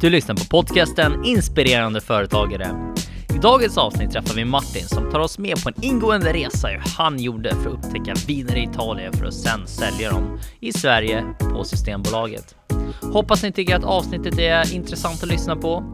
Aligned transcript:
Du 0.00 0.10
lyssnar 0.10 0.34
på 0.34 0.44
podcasten 0.44 1.24
Inspirerande 1.24 2.00
företagare. 2.00 2.94
I 3.34 3.38
dagens 3.38 3.78
avsnitt 3.78 4.10
träffar 4.10 4.34
vi 4.34 4.44
Martin 4.44 4.84
som 4.84 5.10
tar 5.10 5.20
oss 5.20 5.38
med 5.38 5.62
på 5.62 5.68
en 5.68 5.84
ingående 5.84 6.32
resa 6.32 6.68
hur 6.68 6.82
han 6.96 7.18
gjorde 7.18 7.54
för 7.54 7.70
att 7.70 7.74
upptäcka 7.74 8.14
viner 8.26 8.56
i 8.56 8.62
Italien 8.62 9.12
för 9.12 9.26
att 9.26 9.34
sen 9.34 9.66
sälja 9.66 10.10
dem 10.10 10.38
i 10.60 10.72
Sverige 10.72 11.24
på 11.38 11.64
Systembolaget. 11.64 12.54
Hoppas 13.02 13.42
ni 13.42 13.52
tycker 13.52 13.76
att 13.76 13.84
avsnittet 13.84 14.38
är 14.38 14.74
intressant 14.74 15.22
att 15.22 15.28
lyssna 15.28 15.56
på. 15.56 15.92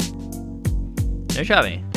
Nu 1.38 1.44
kör 1.44 1.62
vi! 1.62 1.91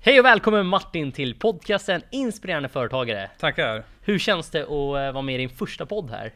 Hej 0.00 0.18
och 0.18 0.24
välkommen 0.24 0.66
Martin 0.66 1.12
till 1.12 1.34
podcasten 1.34 2.02
Inspirerande 2.10 2.68
företagare. 2.68 3.30
Tackar! 3.38 3.82
Hur 4.02 4.18
känns 4.18 4.50
det 4.50 4.62
att 4.62 4.68
eh, 4.68 5.12
vara 5.12 5.22
med 5.22 5.34
i 5.34 5.38
din 5.38 5.48
första 5.48 5.86
podd 5.86 6.10
här? 6.10 6.32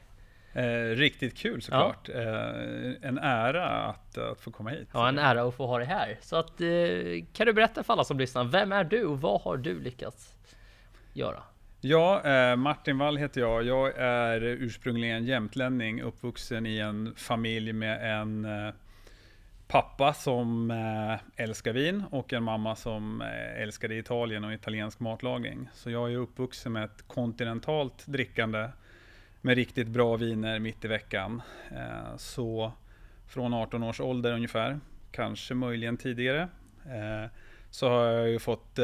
Eh, 0.52 0.96
riktigt 0.96 1.36
kul 1.36 1.62
såklart. 1.62 2.08
Eh, 2.08 3.08
en 3.08 3.18
ära 3.18 3.66
att, 3.68 4.18
att 4.18 4.40
få 4.40 4.50
komma 4.50 4.70
hit. 4.70 4.88
Ja, 4.92 5.08
en 5.08 5.18
ära 5.18 5.42
att 5.48 5.54
få 5.54 5.66
ha 5.66 5.78
dig 5.78 5.86
här. 5.86 6.18
Så 6.20 6.36
att, 6.36 6.60
eh, 6.60 6.66
kan 7.32 7.46
du 7.46 7.52
berätta 7.52 7.82
för 7.82 7.92
alla 7.92 8.04
som 8.04 8.18
lyssnar, 8.18 8.44
vem 8.44 8.72
är 8.72 8.84
du 8.84 9.04
och 9.04 9.20
vad 9.20 9.40
har 9.40 9.56
du 9.56 9.80
lyckats 9.80 10.34
göra? 11.12 11.42
Ja, 11.80 12.22
eh, 12.24 12.56
Martin 12.56 12.98
Wall 12.98 13.16
heter 13.16 13.40
jag. 13.40 13.62
Jag 13.64 13.96
är 13.98 14.40
ursprungligen 14.42 15.24
jämtlänning, 15.24 16.02
uppvuxen 16.02 16.66
i 16.66 16.78
en 16.78 17.14
familj 17.16 17.72
med 17.72 18.20
en 18.20 18.44
eh, 18.44 18.74
pappa 19.72 20.14
som 20.14 20.70
eh, 20.70 21.44
älskar 21.44 21.72
vin 21.72 22.04
och 22.10 22.32
en 22.32 22.42
mamma 22.42 22.76
som 22.76 23.22
eh, 23.22 23.62
älskade 23.62 23.94
Italien 23.94 24.44
och 24.44 24.52
italiensk 24.52 25.00
matlagning. 25.00 25.68
Så 25.74 25.90
jag 25.90 26.12
är 26.12 26.16
uppvuxen 26.16 26.72
med 26.72 26.84
ett 26.84 27.04
kontinentalt 27.06 28.06
drickande 28.06 28.68
med 29.40 29.54
riktigt 29.54 29.88
bra 29.88 30.16
viner 30.16 30.58
mitt 30.58 30.84
i 30.84 30.88
veckan. 30.88 31.42
Eh, 31.70 32.16
så 32.16 32.72
från 33.26 33.54
18 33.54 33.82
års 33.82 34.00
ålder 34.00 34.32
ungefär, 34.32 34.80
kanske 35.10 35.54
möjligen 35.54 35.96
tidigare, 35.96 36.48
så 37.70 37.88
har 37.88 38.04
jag 38.06 38.28
ju 38.28 38.38
fått 38.38 38.78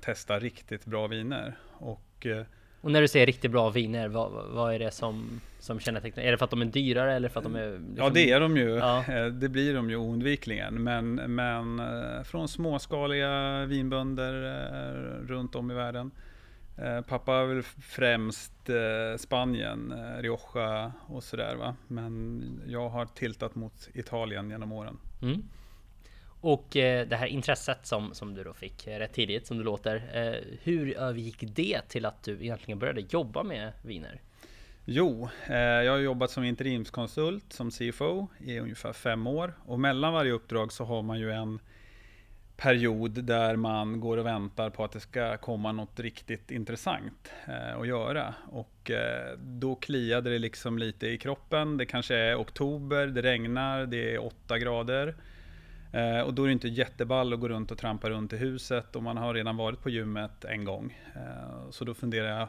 testa 0.00 0.38
riktigt 0.38 0.84
bra 0.84 1.06
viner. 1.06 1.54
Och, 1.72 2.26
Och 2.80 2.90
när 2.90 3.00
du 3.00 3.08
säger 3.08 3.26
riktigt 3.26 3.50
bra 3.50 3.70
viner, 3.70 4.08
vad, 4.08 4.30
vad 4.50 4.74
är 4.74 4.78
det 4.78 4.90
som, 4.90 5.40
som 5.58 5.80
kännetecknar? 5.80 6.24
Är 6.24 6.30
det 6.30 6.38
för 6.38 6.44
att 6.44 6.50
de 6.50 6.60
är 6.60 6.66
dyrare 6.66 7.14
eller 7.14 7.28
för 7.28 7.40
att 7.40 7.44
de 7.44 7.56
är... 7.56 7.70
Liksom... 7.72 7.94
Ja, 7.96 8.10
det 8.10 8.30
är 8.30 8.40
de 8.40 8.56
ju. 8.56 8.68
Ja. 8.68 9.04
Eh, 9.08 9.26
Det 9.26 9.48
blir 9.48 9.74
de 9.74 9.90
ju 9.90 9.96
oundvikligen. 9.96 10.82
Men, 10.82 11.14
men 11.14 11.80
eh, 11.80 12.22
från 12.22 12.48
småskaliga 12.48 13.64
vinbönder 13.64 14.44
eh, 14.44 15.26
runt 15.26 15.54
om 15.54 15.70
i 15.70 15.74
världen. 15.74 16.10
Pappa 17.08 17.34
är 17.34 17.44
väl 17.44 17.62
främst 17.62 18.70
Spanien, 19.18 19.94
Rioja 20.18 20.92
och 21.06 21.22
sådär 21.22 21.54
va. 21.56 21.76
Men 21.88 22.42
jag 22.66 22.88
har 22.88 23.06
tiltat 23.06 23.54
mot 23.54 23.88
Italien 23.94 24.50
genom 24.50 24.72
åren. 24.72 24.98
Mm. 25.22 25.42
Och 26.40 26.66
det 26.72 27.16
här 27.16 27.26
intresset 27.26 27.86
som, 27.86 28.14
som 28.14 28.34
du 28.34 28.44
då 28.44 28.52
fick 28.52 28.86
rätt 28.86 29.12
tidigt, 29.12 29.46
som 29.46 29.58
det 29.58 29.64
låter. 29.64 30.02
Hur 30.62 30.98
övergick 30.98 31.44
det 31.46 31.80
till 31.88 32.06
att 32.06 32.22
du 32.22 32.32
egentligen 32.32 32.78
började 32.78 33.00
jobba 33.00 33.42
med 33.42 33.72
viner? 33.82 34.20
Jo, 34.90 35.28
eh, 35.46 35.56
jag 35.56 35.92
har 35.92 35.98
jobbat 35.98 36.30
som 36.30 36.44
interimskonsult 36.44 37.52
som 37.52 37.70
CFO 37.70 38.28
i 38.38 38.58
ungefär 38.58 38.92
fem 38.92 39.26
år. 39.26 39.52
Och 39.64 39.80
mellan 39.80 40.12
varje 40.12 40.32
uppdrag 40.32 40.72
så 40.72 40.84
har 40.84 41.02
man 41.02 41.20
ju 41.20 41.32
en 41.32 41.58
period 42.56 43.24
där 43.24 43.56
man 43.56 44.00
går 44.00 44.16
och 44.16 44.26
väntar 44.26 44.70
på 44.70 44.84
att 44.84 44.92
det 44.92 45.00
ska 45.00 45.36
komma 45.36 45.72
något 45.72 46.00
riktigt 46.00 46.50
intressant 46.50 47.32
eh, 47.46 47.78
att 47.78 47.86
göra. 47.86 48.34
Och 48.46 48.90
eh, 48.90 49.38
då 49.38 49.74
kliade 49.74 50.30
det 50.30 50.38
liksom 50.38 50.78
lite 50.78 51.06
i 51.06 51.18
kroppen. 51.18 51.76
Det 51.76 51.86
kanske 51.86 52.16
är 52.16 52.40
oktober, 52.40 53.06
det 53.06 53.22
regnar, 53.22 53.86
det 53.86 54.14
är 54.14 54.24
åtta 54.24 54.58
grader. 54.58 55.14
Eh, 55.92 56.20
och 56.20 56.34
då 56.34 56.42
är 56.42 56.46
det 56.46 56.52
inte 56.52 56.68
jätteball 56.68 57.32
att 57.32 57.40
gå 57.40 57.48
runt 57.48 57.70
och 57.70 57.78
trampa 57.78 58.10
runt 58.10 58.32
i 58.32 58.36
huset 58.36 58.96
och 58.96 59.02
man 59.02 59.16
har 59.16 59.34
redan 59.34 59.56
varit 59.56 59.82
på 59.82 59.90
gymmet 59.90 60.44
en 60.44 60.64
gång. 60.64 60.98
Eh, 61.14 61.70
så 61.70 61.84
då 61.84 61.94
funderar 61.94 62.38
jag, 62.38 62.48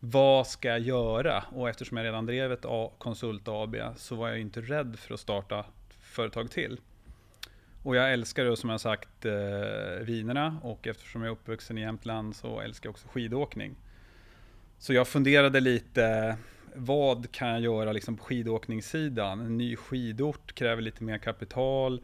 vad 0.00 0.46
ska 0.46 0.68
jag 0.68 0.80
göra? 0.80 1.44
Och 1.52 1.68
eftersom 1.68 1.96
jag 1.96 2.04
redan 2.04 2.26
drev 2.26 2.52
ett 2.52 2.64
konsult 2.98 3.48
AB 3.48 3.76
så 3.96 4.14
var 4.14 4.28
jag 4.28 4.40
inte 4.40 4.60
rädd 4.60 4.96
för 4.98 5.14
att 5.14 5.20
starta 5.20 5.64
företag 6.00 6.50
till. 6.50 6.80
Och 7.82 7.96
jag 7.96 8.12
älskar 8.12 8.44
ju 8.44 8.56
som 8.56 8.70
jag 8.70 8.80
sagt 8.80 9.24
eh, 9.24 9.32
vinerna 10.00 10.58
och 10.62 10.86
eftersom 10.86 11.22
jag 11.22 11.28
är 11.28 11.32
uppvuxen 11.32 11.78
i 11.78 11.80
Jämtland 11.80 12.36
så 12.36 12.60
älskar 12.60 12.86
jag 12.86 12.92
också 12.92 13.08
skidåkning. 13.08 13.76
Så 14.78 14.92
jag 14.92 15.08
funderade 15.08 15.60
lite, 15.60 16.36
vad 16.74 17.32
kan 17.32 17.48
jag 17.48 17.60
göra 17.60 17.92
liksom 17.92 18.16
på 18.16 18.24
skidåkningssidan? 18.24 19.40
En 19.40 19.58
ny 19.58 19.76
skidort 19.76 20.52
kräver 20.52 20.82
lite 20.82 21.04
mer 21.04 21.18
kapital. 21.18 22.00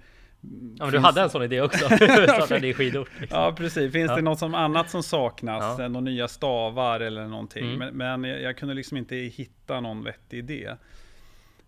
Ja, 0.79 0.85
men 0.85 0.91
du 0.93 0.99
hade 0.99 1.21
en 1.23 1.31
sån 1.31 1.43
idé 1.43 1.61
också. 1.61 1.85
Startade 2.29 2.67
i 2.69 2.75
skidort. 2.75 3.09
Liksom. 3.21 3.39
Ja 3.41 3.53
precis, 3.57 3.93
finns 3.93 4.09
Ja. 4.11 4.17
det 4.17 4.23
något 4.23 4.39
som 4.39 4.55
annat 4.55 4.91
som 4.91 5.03
saknas? 5.03 5.79
Ja. 5.79 5.89
Några 5.89 6.05
nya 6.05 6.29
stavar 6.29 7.01
eller 7.01 7.27
någonting? 7.27 7.75
Mm. 7.75 7.79
Men, 7.97 8.21
men 8.21 8.31
jag, 8.31 8.43
jag 8.43 8.57
kunde 8.57 8.75
liksom 8.75 8.97
inte 8.97 9.17
hitta 9.17 9.81
någon 9.81 10.05
vettig 10.05 10.39
idé. 10.39 10.77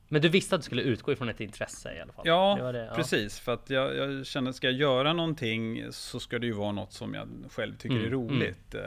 Men 0.09 0.23
du 0.23 0.29
visste 0.29 0.55
att 0.55 0.61
du 0.61 0.65
skulle 0.65 0.83
utgå 0.83 1.13
ifrån 1.13 1.29
ett 1.29 1.41
intresse 1.41 1.95
i 1.97 2.01
alla 2.01 2.13
fall? 2.13 2.27
Ja, 2.27 2.59
Det 2.61 2.73
det, 2.73 2.85
ja. 2.85 2.95
precis. 2.95 3.41
För 3.41 3.55
att 3.55 3.71
jag, 3.71 3.97
jag 3.97 4.27
kände, 4.27 4.53
ska 4.53 4.67
jag 4.67 4.77
göra 4.77 5.13
någonting 5.13 5.83
så 5.93 6.21
ska 6.21 6.39
det 6.39 6.47
ju 6.47 6.53
vara 6.53 6.73
något 6.73 6.93
som 6.93 7.15
jag 7.15 7.29
själv 7.51 7.77
tycker 7.77 7.95
Mm, 7.97 8.07
är 8.07 8.11
roligt. 8.11 8.75
Eh, 8.75 8.81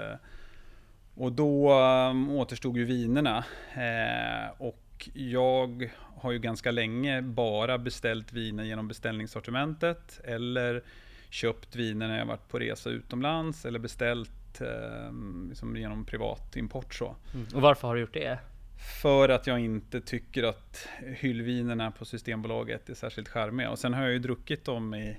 Och 1.16 1.32
då 1.32 1.74
um, 1.82 2.30
återstod 2.30 2.78
ju 2.78 2.86
vinerna. 2.86 3.38
Eh, 3.74 4.52
och 4.62 4.80
jag 5.14 5.90
har 6.16 6.32
ju 6.32 6.40
ganska 6.40 6.72
länge 6.72 7.22
bara 7.22 7.78
beställt 7.78 8.34
viner 8.34 8.64
genom 8.64 8.88
beställningssortimentet. 8.88 10.22
Eller 10.24 10.84
köpt 11.30 11.76
viner 11.76 12.08
när 12.08 12.18
jag 12.18 12.26
varit 12.26 12.48
på 12.48 12.60
resa 12.60 12.90
utomlands. 12.90 13.66
Eller 13.66 13.80
beställt 13.80 14.62
eh, 14.62 15.12
liksom 15.50 15.78
genom 15.78 16.06
privat 16.06 16.56
import 16.56 16.94
så. 16.94 17.16
Mm. 17.34 17.48
Och 17.56 17.62
varför 17.62 17.88
har 17.88 17.96
du 17.96 18.02
gjort 18.02 18.14
det? 18.14 18.40
För 19.02 19.30
att 19.30 19.48
jag 19.48 19.60
inte 19.60 20.02
tycker 20.02 20.44
att 20.44 20.88
hyllvinerna 21.00 21.92
på 21.92 22.06
Systembolaget 22.06 22.90
är 22.90 22.94
särskilt 22.94 23.30
charmiga. 23.30 23.70
Och 23.70 23.80
sen 23.80 23.94
har 23.94 24.04
jag 24.04 24.12
ju 24.12 24.20
druckit 24.20 24.66
dem 24.66 24.96
i, 24.96 25.18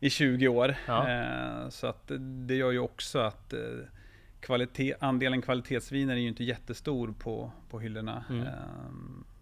i 0.00 0.10
20 0.10 0.48
år. 0.48 0.74
Ja. 0.86 1.10
Eh, 1.10 1.68
så 1.68 1.86
att 1.86 2.10
det 2.46 2.54
gör 2.54 2.70
ju 2.70 2.78
också 2.78 3.18
att 3.18 3.52
eh, 3.52 3.60
kvalitet, 4.42 4.94
andelen 5.00 5.42
kvalitetsviner 5.42 6.14
är 6.14 6.18
ju 6.18 6.28
inte 6.28 6.44
jättestor 6.44 7.14
på, 7.18 7.50
på 7.70 7.80
hyllorna. 7.80 8.24
Mm. 8.30 8.42
Eh, 8.42 8.52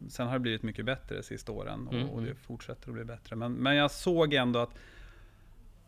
sen 0.08 0.26
har 0.26 0.32
det 0.32 0.40
blivit 0.40 0.62
mycket 0.62 0.84
bättre 0.84 1.16
de 1.16 1.22
sista 1.22 1.52
åren 1.52 1.86
och, 1.88 1.94
Mm, 1.94 2.08
och 2.08 2.20
det 2.20 2.26
mm. 2.26 2.38
fortsätter 2.46 2.88
att 2.88 2.94
bli 2.94 3.04
bättre. 3.04 3.36
Men, 3.36 3.52
men 3.52 3.76
jag 3.76 3.90
såg 3.90 4.34
ändå 4.34 4.58
att 4.58 4.70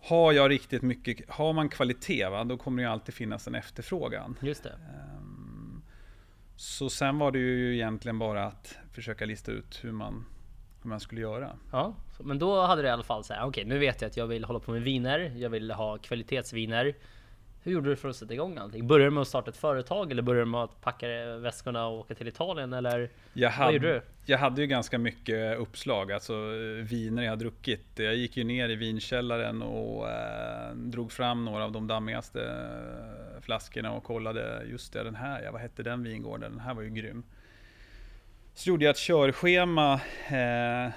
har 0.01 0.33
jag 0.33 0.51
riktigt 0.51 0.83
mycket, 0.83 1.31
har 1.31 1.53
man 1.53 1.69
kvalitet, 1.69 2.29
va, 2.29 2.45
då 2.45 2.57
kommer 2.57 2.83
det 2.83 2.91
alltid 2.91 3.15
finnas 3.15 3.47
en 3.47 3.55
efterfrågan. 3.55 4.39
Just 4.41 4.63
det. 4.63 4.71
Ehm, 4.71 5.83
Så 6.57 6.91
sen 6.91 7.19
var 7.19 7.33
det 7.33 7.39
ju 7.39 7.75
egentligen 7.75 8.19
bara 8.19 8.45
att 8.47 8.79
försöka 8.93 9.25
lista 9.25 9.53
ut 9.53 9.81
hur 9.85 9.93
man, 9.93 10.25
hur 10.83 10.89
man 10.91 11.01
skulle 11.01 11.21
göra. 11.21 11.57
Ja, 11.73 11.95
men 12.21 12.39
då 12.39 12.61
hade 12.67 12.83
du 12.83 12.89
i 12.89 12.91
alla 12.91 13.03
fall 13.03 13.25
så 13.25 13.35
här. 13.35 13.45
Okej, 13.45 13.65
nu 13.65 13.79
vet 13.79 14.01
jag 14.01 14.09
att 14.09 14.17
jag 14.17 14.27
vill 14.27 14.45
hålla 14.45 14.61
på 14.61 14.73
med 14.73 14.83
viner. 14.83 15.33
Jag 15.37 15.51
vill 15.51 15.71
ha 15.71 15.99
kvalitetsviner. 15.99 16.95
Hur 17.65 17.73
gjorde 17.73 17.91
du 17.91 17.97
för 17.97 18.09
att 18.09 18.17
sätta 18.17 18.35
igång 18.35 18.59
allting? 18.59 18.87
Började 18.87 19.07
du 19.07 19.11
med 19.15 19.21
att 19.21 19.29
starta 19.29 19.51
ett 19.51 19.57
företag 19.57 20.13
eller 20.13 20.23
började 20.23 20.45
du 20.45 20.51
med 20.51 20.61
att 20.61 20.81
packa 20.81 21.37
väskorna 21.37 21.87
och 21.87 21.99
åka 21.99 22.15
till 22.15 22.29
Italien 22.29 22.73
eller? 22.73 23.11
Jag 23.33 23.53
Vad 23.59 23.73
gjorde 23.73 23.89
hade, 23.89 23.99
du? 23.99 24.03
jag 24.27 24.39
hade 24.39 24.61
ju 24.61 24.67
ganska 24.67 24.99
mycket 24.99 25.59
uppslag, 25.59 26.13
alltså 26.13 26.33
eh, 26.33 26.85
viner 26.85 27.23
jag 27.23 27.39
druckit. 27.39 27.87
Jag 27.95 28.15
gick 28.15 28.37
ju 28.37 28.45
ner 28.45 28.69
i 28.69 28.77
vinkällaren 28.77 29.63
och 29.63 30.11
eh, 30.11 30.75
drog 30.75 31.13
fram 31.13 31.45
några 31.45 31.65
av 31.65 31.73
de 31.73 31.87
dammigaste 31.87 32.43
eh, 32.43 33.41
flaskorna 33.41 33.93
och 33.93 34.05
kollade, 34.05 34.63
just 34.71 34.93
det, 34.93 35.03
den 35.05 35.15
här, 35.15 35.43
ja, 35.43 35.53
vad 35.53 35.61
hette 35.61 35.83
den 35.83 36.03
vingården? 36.03 36.51
Den 36.51 36.61
här 36.61 36.75
var 36.75 36.83
ju 36.83 36.91
grym. 36.91 37.23
Så 38.55 38.69
gjorde 38.69 38.85
jag 38.85 38.91
ett 38.91 38.99
körschema, 38.99 40.01
eh, 40.29 40.85
eh, 40.87 40.91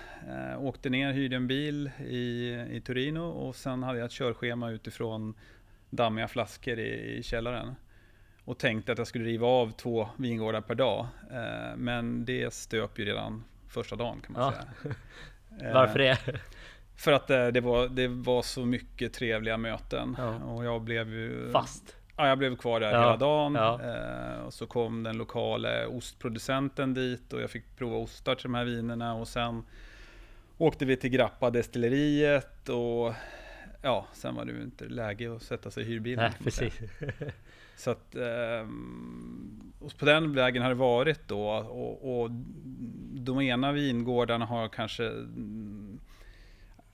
åkte 0.63 0.89
ner, 0.89 1.11
hyrde 1.13 1.35
en 1.35 1.47
bil 1.47 1.91
i, 2.07 2.49
i 2.71 2.81
Torino 2.85 3.21
och 3.21 3.55
sen 3.55 3.83
hade 3.83 3.99
jag 3.99 4.05
ett 4.05 4.11
körschema 4.11 4.71
utifrån 4.71 5.33
dammiga 5.95 6.27
flaskor 6.27 6.79
i, 6.79 7.17
i 7.17 7.23
källaren. 7.23 7.75
Och 8.45 8.57
tänkte 8.57 8.91
att 8.91 8.97
jag 8.97 9.07
skulle 9.07 9.25
riva 9.25 9.47
av 9.47 9.71
två 9.71 10.09
vingårdar 10.17 10.61
per 10.61 10.75
dag. 10.75 11.07
Eh, 11.31 11.75
men 11.77 12.25
det 12.25 12.53
stöp 12.53 12.99
ju 12.99 13.05
redan 13.05 13.43
första 13.67 13.95
dagen 13.95 14.21
kan 14.25 14.33
man 14.33 14.51
säga. 14.53 14.65
Eh, 15.61 15.73
Varför 15.73 15.99
det? 15.99 16.17
För 16.95 17.11
att 17.11 17.29
eh, 17.29 17.47
det, 17.47 17.61
var, 17.61 17.87
det 17.87 18.07
var 18.07 18.41
så 18.41 18.65
mycket 18.65 19.13
trevliga 19.13 19.57
möten. 19.57 20.15
Ja. 20.19 20.35
Och 20.35 20.65
jag 20.65 20.81
blev 20.81 21.09
ju... 21.09 21.51
Fast? 21.51 21.95
Ja, 22.17 22.27
jag 22.27 22.37
blev 22.37 22.55
kvar 22.55 22.79
där 22.79 22.91
Ja, 22.91 22.99
hela 22.99 23.17
dagen. 23.17 23.55
ja. 23.55 23.79
Eh, 23.83 24.39
och 24.45 24.53
så 24.53 24.67
kom 24.67 25.03
den 25.03 25.17
lokala 25.17 25.87
ostproducenten 25.87 26.93
dit 26.93 27.33
och 27.33 27.41
jag 27.41 27.49
fick 27.49 27.77
prova 27.77 27.97
ostar 27.97 28.35
till 28.35 28.43
de 28.43 28.53
här 28.55 28.65
vinerna. 28.65 29.13
Och 29.13 29.27
sen 29.27 29.63
åkte 30.57 30.85
vi 30.85 30.97
till 30.97 31.09
Grappa 31.09 31.49
destilleriet 31.49 32.69
och 32.69 33.13
ja, 33.85 34.05
sen 34.13 34.35
var 34.35 34.45
det 34.45 34.51
ju 34.51 34.63
inte 34.63 34.85
läge 34.85 35.35
att 35.35 35.41
sätta 35.41 35.71
sig 35.71 35.83
i 35.83 35.85
hyrbilen. 35.85 36.31
Nej, 36.31 36.39
precis. 36.43 36.79
Så 37.75 37.91
att, 37.91 38.15
ehm, 38.15 39.73
och 39.79 39.97
på 39.97 40.05
den 40.05 40.33
vägen 40.33 40.63
har 40.63 40.69
det 40.69 40.75
varit 40.75 41.27
då. 41.27 41.47
Och, 41.49 42.21
och 42.21 42.31
de 43.13 43.41
ena 43.41 43.71
vingårdarna 43.71 44.45
har 44.45 44.67
kanske 44.67 45.11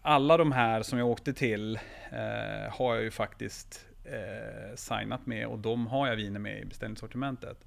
alla 0.01 0.37
de 0.37 0.51
här 0.51 0.81
som 0.81 0.99
jag 0.99 1.07
åkte 1.07 1.33
till 1.33 1.75
eh, 2.11 2.71
har 2.71 2.95
jag 2.95 3.03
ju 3.03 3.11
faktiskt 3.11 3.85
eh, 4.05 4.75
signat 4.75 5.25
med 5.25 5.47
och 5.47 5.59
de 5.59 5.87
har 5.87 6.07
jag 6.07 6.15
viner 6.15 6.39
med 6.39 6.61
i 6.61 6.65
beställningssortimentet. 6.65 7.65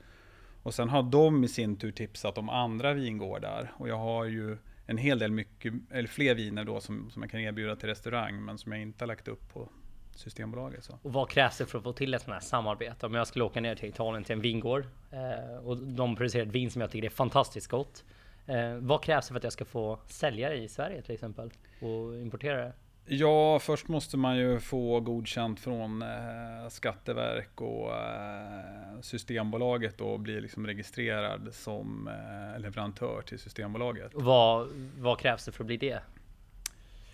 Och 0.62 0.74
sen 0.74 0.88
har 0.88 1.02
de 1.02 1.44
i 1.44 1.48
sin 1.48 1.76
tur 1.76 1.92
tipsat 1.92 2.38
om 2.38 2.48
andra 2.48 2.92
vingårdar 2.92 3.72
och 3.76 3.88
jag 3.88 3.98
har 3.98 4.24
ju 4.24 4.56
en 4.86 4.98
hel 4.98 5.18
del 5.18 5.30
mycket, 5.30 5.74
eller 5.90 6.08
fler 6.08 6.34
viner 6.34 6.64
då 6.64 6.80
som, 6.80 7.10
som 7.10 7.22
jag 7.22 7.30
kan 7.30 7.40
erbjuda 7.40 7.76
till 7.76 7.88
restaurang 7.88 8.44
men 8.44 8.58
som 8.58 8.72
jag 8.72 8.80
inte 8.80 9.02
har 9.02 9.06
lagt 9.06 9.28
upp 9.28 9.52
på 9.52 9.68
Systembolaget. 10.16 10.84
Så. 10.84 10.98
Och 11.02 11.12
vad 11.12 11.30
krävs 11.30 11.58
det 11.58 11.66
för 11.66 11.78
att 11.78 11.84
få 11.84 11.92
till 11.92 12.14
ett 12.14 12.22
sånt 12.22 12.32
här 12.34 12.40
samarbete? 12.40 13.06
Om 13.06 13.14
jag 13.14 13.26
skulle 13.26 13.44
åka 13.44 13.60
ner 13.60 13.74
till 13.74 13.88
Italien 13.88 14.24
till 14.24 14.32
en 14.32 14.40
vingård 14.40 14.86
eh, 15.10 15.66
och 15.66 15.76
de 15.76 16.16
producerar 16.16 16.46
ett 16.46 16.52
vin 16.52 16.70
som 16.70 16.80
jag 16.80 16.90
tycker 16.90 17.06
är 17.06 17.10
fantastiskt 17.10 17.66
gott. 17.66 18.04
Eh, 18.46 18.74
vad 18.74 19.02
krävs 19.02 19.28
det 19.28 19.32
för 19.32 19.36
att 19.36 19.44
jag 19.44 19.52
ska 19.52 19.64
få 19.64 19.98
sälja 20.06 20.48
det 20.48 20.56
i 20.56 20.68
Sverige 20.68 21.02
till 21.02 21.14
exempel 21.14 21.50
och 21.80 22.20
importera 22.20 22.64
det? 22.64 22.72
Ja, 23.06 23.58
först 23.58 23.88
måste 23.88 24.16
man 24.16 24.36
ju 24.36 24.60
få 24.60 25.00
godkänt 25.00 25.60
från 25.60 26.02
eh, 26.02 26.68
Skatteverk 26.68 27.60
och 27.60 27.92
eh, 27.94 29.00
Systembolaget 29.00 30.00
och 30.00 30.20
bli 30.20 30.40
liksom 30.40 30.66
registrerad 30.66 31.48
som 31.52 32.08
eh, 32.08 32.60
leverantör 32.60 33.22
till 33.22 33.38
Systembolaget. 33.38 34.14
Och 34.14 34.22
vad, 34.22 34.68
vad 34.98 35.18
krävs 35.18 35.44
det 35.44 35.52
för 35.52 35.62
att 35.62 35.66
bli 35.66 35.76
det? 35.76 36.00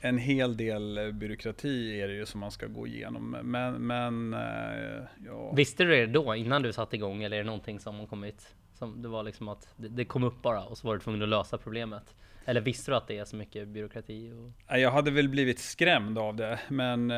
En 0.00 0.18
hel 0.18 0.56
del 0.56 1.12
byråkrati 1.12 2.00
är 2.00 2.08
det 2.08 2.14
ju 2.14 2.26
som 2.26 2.40
man 2.40 2.50
ska 2.50 2.66
gå 2.66 2.86
igenom. 2.86 3.36
Men, 3.42 3.74
men 3.74 4.34
eh, 4.34 5.02
ja. 5.26 5.52
Visste 5.52 5.84
du 5.84 5.90
det 5.90 6.06
då 6.06 6.34
innan 6.34 6.62
du 6.62 6.72
satte 6.72 6.96
igång 6.96 7.22
eller 7.22 7.36
är 7.36 7.40
det 7.40 7.46
någonting 7.46 7.80
som 7.80 7.98
har 7.98 8.06
kommit? 8.06 8.54
Som 8.74 9.02
det 9.02 9.08
var 9.08 9.22
liksom 9.22 9.48
att 9.48 9.68
det, 9.76 9.88
det 9.88 10.04
kom 10.04 10.24
upp 10.24 10.42
bara 10.42 10.64
och 10.64 10.78
så 10.78 10.86
var 10.86 10.94
du 10.94 11.00
tvungen 11.00 11.22
att 11.22 11.28
lösa 11.28 11.58
problemet? 11.58 12.14
Eller 12.44 12.60
visste 12.60 12.90
du 12.90 12.96
att 12.96 13.06
det 13.06 13.18
är 13.18 13.24
så 13.24 13.36
mycket 13.36 13.68
byråkrati? 13.68 14.32
Och... 14.32 14.78
Jag 14.78 14.90
hade 14.90 15.10
väl 15.10 15.28
blivit 15.28 15.58
skrämd 15.58 16.18
av 16.18 16.36
det, 16.36 16.60
men 16.68 17.10
eh, 17.10 17.16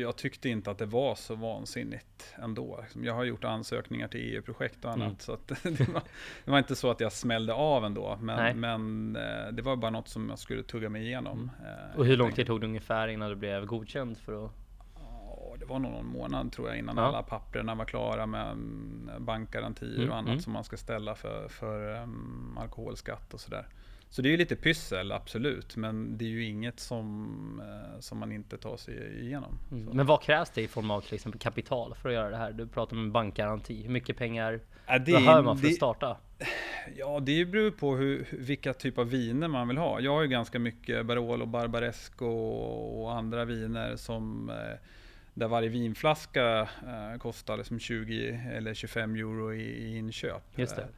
jag 0.00 0.16
tyckte 0.16 0.48
inte 0.48 0.70
att 0.70 0.78
det 0.78 0.86
var 0.86 1.14
så 1.14 1.34
vansinnigt 1.34 2.34
ändå. 2.42 2.78
Liksom, 2.82 3.04
jag 3.04 3.14
har 3.14 3.24
gjort 3.24 3.44
ansökningar 3.44 4.08
till 4.08 4.20
EU-projekt 4.20 4.84
och 4.84 4.90
annat, 4.90 5.06
mm. 5.06 5.18
så 5.18 5.38
det, 5.46 5.88
var, 5.88 6.02
det, 6.44 6.50
var, 6.50 6.58
inte 6.58 6.76
så 6.76 6.90
att 6.90 7.00
jag 7.00 7.12
smällde 7.12 7.52
av 7.52 7.84
ändå. 7.84 8.18
Men, 8.20 8.60
men 8.60 9.16
eh, 9.16 9.52
det 9.52 9.62
var 9.62 9.76
bara 9.76 9.90
något 9.90 10.08
som 10.08 10.28
jag 10.28 10.38
skulle 10.38 10.62
tugga 10.62 10.88
mig 10.88 11.06
igenom. 11.06 11.50
Mm. 11.60 11.96
Och 11.96 12.06
hur 12.06 12.16
lång 12.16 12.32
tid 12.32 12.46
tog 12.46 12.60
det 12.60 12.66
ungefär 12.66 13.08
innan 13.08 13.30
du 13.30 13.36
blev 13.36 13.66
godkänd 13.66 14.18
för 14.18 14.44
att 14.44 14.52
det 15.58 15.64
var 15.64 15.78
nog 15.78 15.92
någon 15.92 16.06
månad 16.06 16.52
tror 16.52 16.68
jag 16.68 16.78
innan 16.78 16.96
ja. 16.96 17.02
alla 17.02 17.22
papperna 17.22 17.74
var 17.74 17.84
klara 17.84 18.26
med 18.26 18.50
mm, 18.50 19.10
bankgarantier 19.18 19.98
mm, 19.98 20.10
och 20.10 20.16
annat 20.16 20.28
mm. 20.28 20.40
som 20.40 20.52
man 20.52 20.64
ska 20.64 20.76
ställa 20.76 21.14
för, 21.14 21.48
för 21.48 22.02
um, 22.02 22.58
alkoholskatt 22.60 23.34
och 23.34 23.40
sådär. 23.40 23.66
Så 24.10 24.22
det 24.22 24.28
är 24.28 24.30
ju 24.30 24.36
lite 24.36 24.56
pyssel, 24.56 25.12
absolut. 25.12 25.76
Men 25.76 26.18
det 26.18 26.24
är 26.24 26.28
ju 26.28 26.44
inget 26.44 26.80
som, 26.80 27.62
eh, 27.64 28.00
som 28.00 28.18
man 28.18 28.32
inte 28.32 28.58
tar 28.58 28.76
sig 28.76 29.20
igenom. 29.20 29.58
Mm. 29.72 29.96
Men 29.96 30.06
vad 30.06 30.22
krävs 30.22 30.50
det 30.50 30.62
i 30.62 30.68
form 30.68 30.90
av 30.90 31.00
till 31.00 31.14
exempel 31.14 31.40
kapital 31.40 31.94
för 31.94 32.08
att 32.08 32.14
göra 32.14 32.30
det 32.30 32.36
här? 32.36 32.52
Du 32.52 32.66
pratar 32.66 32.96
om 32.96 33.02
en 33.02 33.12
bankgaranti. 33.12 33.82
Hur 33.82 33.90
mycket 33.90 34.16
pengar 34.16 34.60
ja, 34.86 34.98
det, 34.98 35.12
behöver 35.12 35.42
man 35.42 35.58
för 35.58 35.66
det, 35.66 35.70
att 35.70 35.76
starta? 35.76 36.16
Ja, 36.96 37.20
det 37.20 37.44
beror 37.44 37.70
på 37.70 37.96
hur, 37.96 38.26
vilka 38.32 38.74
typ 38.74 38.98
av 38.98 39.10
viner 39.10 39.48
man 39.48 39.68
vill 39.68 39.78
ha. 39.78 40.00
Jag 40.00 40.14
har 40.14 40.22
ju 40.22 40.28
ganska 40.28 40.58
mycket 40.58 41.06
Barolo, 41.06 41.46
Barbaresco 41.46 42.26
och 42.26 43.14
andra 43.14 43.44
viner 43.44 43.96
som 43.96 44.50
eh, 44.50 44.78
där 45.34 45.48
varje 45.48 45.68
vinflaska 45.68 46.60
eh, 46.60 47.18
kostar 47.18 47.56
liksom 47.56 47.78
20 47.78 48.40
eller 48.52 48.74
25 48.74 49.14
euro 49.14 49.54
i, 49.54 49.62
i 49.62 49.96
inköp. 49.96 50.42
Just 50.58 50.76
det. 50.76 50.88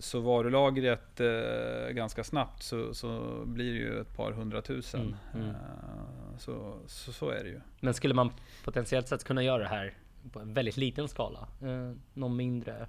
Så 0.00 0.20
varulagret 0.20 1.20
eh, 1.20 1.90
ganska 1.90 2.24
snabbt 2.24 2.62
så, 2.62 2.94
så 2.94 3.42
blir 3.46 3.72
det 3.72 3.78
ju 3.78 4.00
ett 4.00 4.16
par 4.16 4.32
hundratusen. 4.32 5.16
Mm, 5.34 5.44
mm. 5.44 5.54
Eh, 5.54 6.38
så, 6.38 6.78
så, 6.86 7.12
så, 7.12 7.30
är 7.30 7.44
det 7.44 7.50
ju. 7.50 7.60
Men 7.80 7.94
skulle 7.94 8.14
man 8.14 8.32
potentiellt 8.64 9.08
sett 9.08 9.24
kunna 9.24 9.42
göra 9.42 9.62
det 9.62 9.68
här 9.68 9.94
på 10.32 10.40
en 10.40 10.54
väldigt 10.54 10.76
liten 10.76 11.08
skala? 11.08 11.48
Eh, 11.62 11.96
någon 12.14 12.36
mindre? 12.36 12.86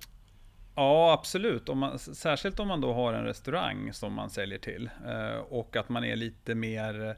Ja, 0.75 1.13
absolut. 1.13 1.69
Om 1.69 1.77
man, 1.77 1.99
särskilt 1.99 2.59
om 2.59 2.67
man 2.67 2.81
då 2.81 2.93
har 2.93 3.13
en 3.13 3.23
restaurang 3.23 3.93
som 3.93 4.13
man 4.13 4.29
säljer 4.29 4.59
till 4.59 4.89
eh, 5.07 5.39
och 5.39 5.75
att 5.75 5.89
man 5.89 6.03
är 6.03 6.15
lite 6.15 6.55
mer 6.55 7.17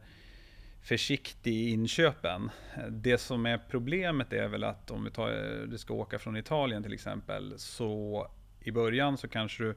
försiktig 0.81 1.53
i 1.53 1.69
inköpen. 1.69 2.49
Det 2.89 3.17
som 3.17 3.45
är 3.45 3.57
problemet 3.69 4.33
är 4.33 4.47
väl 4.47 4.63
att 4.63 4.91
om 4.91 5.03
vi 5.03 5.11
tar, 5.11 5.31
du 5.67 5.77
ska 5.77 5.93
åka 5.93 6.19
från 6.19 6.37
Italien 6.37 6.83
till 6.83 6.93
exempel, 6.93 7.53
så 7.57 8.27
i 8.63 8.71
början 8.71 9.17
så 9.17 9.27
kanske 9.27 9.63
du 9.63 9.75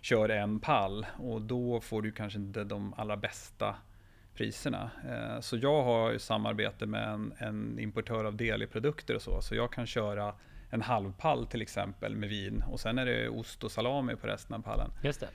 kör 0.00 0.28
en 0.28 0.60
pall 0.60 1.06
och 1.18 1.42
då 1.42 1.80
får 1.80 2.02
du 2.02 2.12
kanske 2.12 2.38
inte 2.38 2.64
de 2.64 2.94
allra 2.96 3.16
bästa 3.16 3.76
priserna. 4.34 4.90
Eh, 5.08 5.40
så 5.40 5.56
jag 5.56 5.82
har 5.82 6.12
ju 6.12 6.18
samarbete 6.18 6.86
med 6.86 7.08
en, 7.08 7.32
en 7.38 7.78
importör 7.78 8.24
av 8.24 8.36
Deli-produkter 8.36 9.14
och 9.14 9.22
så, 9.22 9.40
så 9.40 9.54
jag 9.54 9.72
kan 9.72 9.86
köra 9.86 10.34
en 10.70 10.82
halvpall 10.82 11.46
till 11.46 11.62
exempel 11.62 12.16
med 12.16 12.28
vin 12.28 12.64
och 12.70 12.80
sen 12.80 12.98
är 12.98 13.06
det 13.06 13.28
ost 13.28 13.64
och 13.64 13.72
salami 13.72 14.16
på 14.16 14.26
resten 14.26 14.56
av 14.56 14.62
pallen. 14.62 14.90
Just 15.02 15.20
det. 15.20 15.28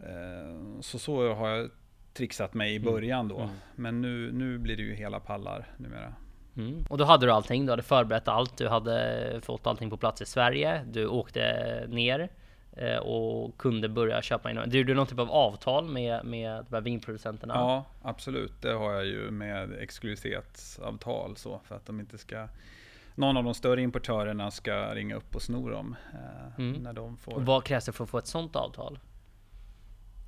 Eh, 0.00 0.80
så 0.80 0.98
så 0.98 1.34
har 1.34 1.48
jag 1.48 1.70
trixat 2.12 2.54
mig 2.54 2.72
i 2.72 2.76
mm. 2.76 2.92
början 2.92 3.28
då. 3.28 3.38
Mm. 3.38 3.54
Men 3.76 4.00
nu, 4.00 4.32
nu 4.32 4.58
blir 4.58 4.76
det 4.76 4.82
ju 4.82 4.94
hela 4.94 5.20
pallar 5.20 5.66
numera. 5.76 6.14
Mm. 6.58 6.84
Och 6.88 6.98
då 6.98 7.04
hade 7.04 7.26
du 7.26 7.32
allting, 7.32 7.66
du 7.66 7.72
hade 7.72 7.82
förberett 7.82 8.28
allt, 8.28 8.56
du 8.56 8.68
hade 8.68 9.40
fått 9.42 9.66
allting 9.66 9.90
på 9.90 9.96
plats 9.96 10.22
i 10.22 10.26
Sverige, 10.26 10.84
du 10.90 11.06
åkte 11.06 11.86
ner 11.88 12.28
eh, 12.72 12.96
och 12.96 13.58
kunde 13.58 13.88
börja 13.88 14.22
köpa 14.22 14.50
in. 14.50 14.60
Du 14.66 14.78
gjorde 14.78 14.94
någon 14.94 15.06
typ 15.06 15.18
av 15.18 15.30
avtal 15.30 15.88
med, 15.88 16.24
med 16.24 16.64
de 16.68 16.74
här 16.74 16.80
vinproducenterna? 16.80 17.54
Ja, 17.54 17.84
absolut. 18.02 18.52
Det 18.62 18.72
har 18.72 18.92
jag 18.92 19.06
ju 19.06 19.30
med 19.30 19.72
exklusivitetsavtal 19.80 21.36
så 21.36 21.60
för 21.64 21.76
att 21.76 21.86
de 21.86 22.00
inte 22.00 22.18
ska 22.18 22.48
någon 23.14 23.36
av 23.36 23.44
de 23.44 23.54
större 23.54 23.82
importörerna 23.82 24.50
ska 24.50 24.94
ringa 24.94 25.16
upp 25.16 25.34
och 25.34 25.42
sno 25.42 25.68
dem. 25.68 25.96
Eh, 26.12 26.64
mm. 26.64 26.82
när 26.82 26.92
de 26.92 27.16
får... 27.16 27.32
Och 27.32 27.46
vad 27.46 27.64
krävs 27.64 27.84
det 27.84 27.92
för 27.92 28.04
att 28.04 28.10
få 28.10 28.18
ett 28.18 28.26
sånt 28.26 28.56
avtal? 28.56 28.98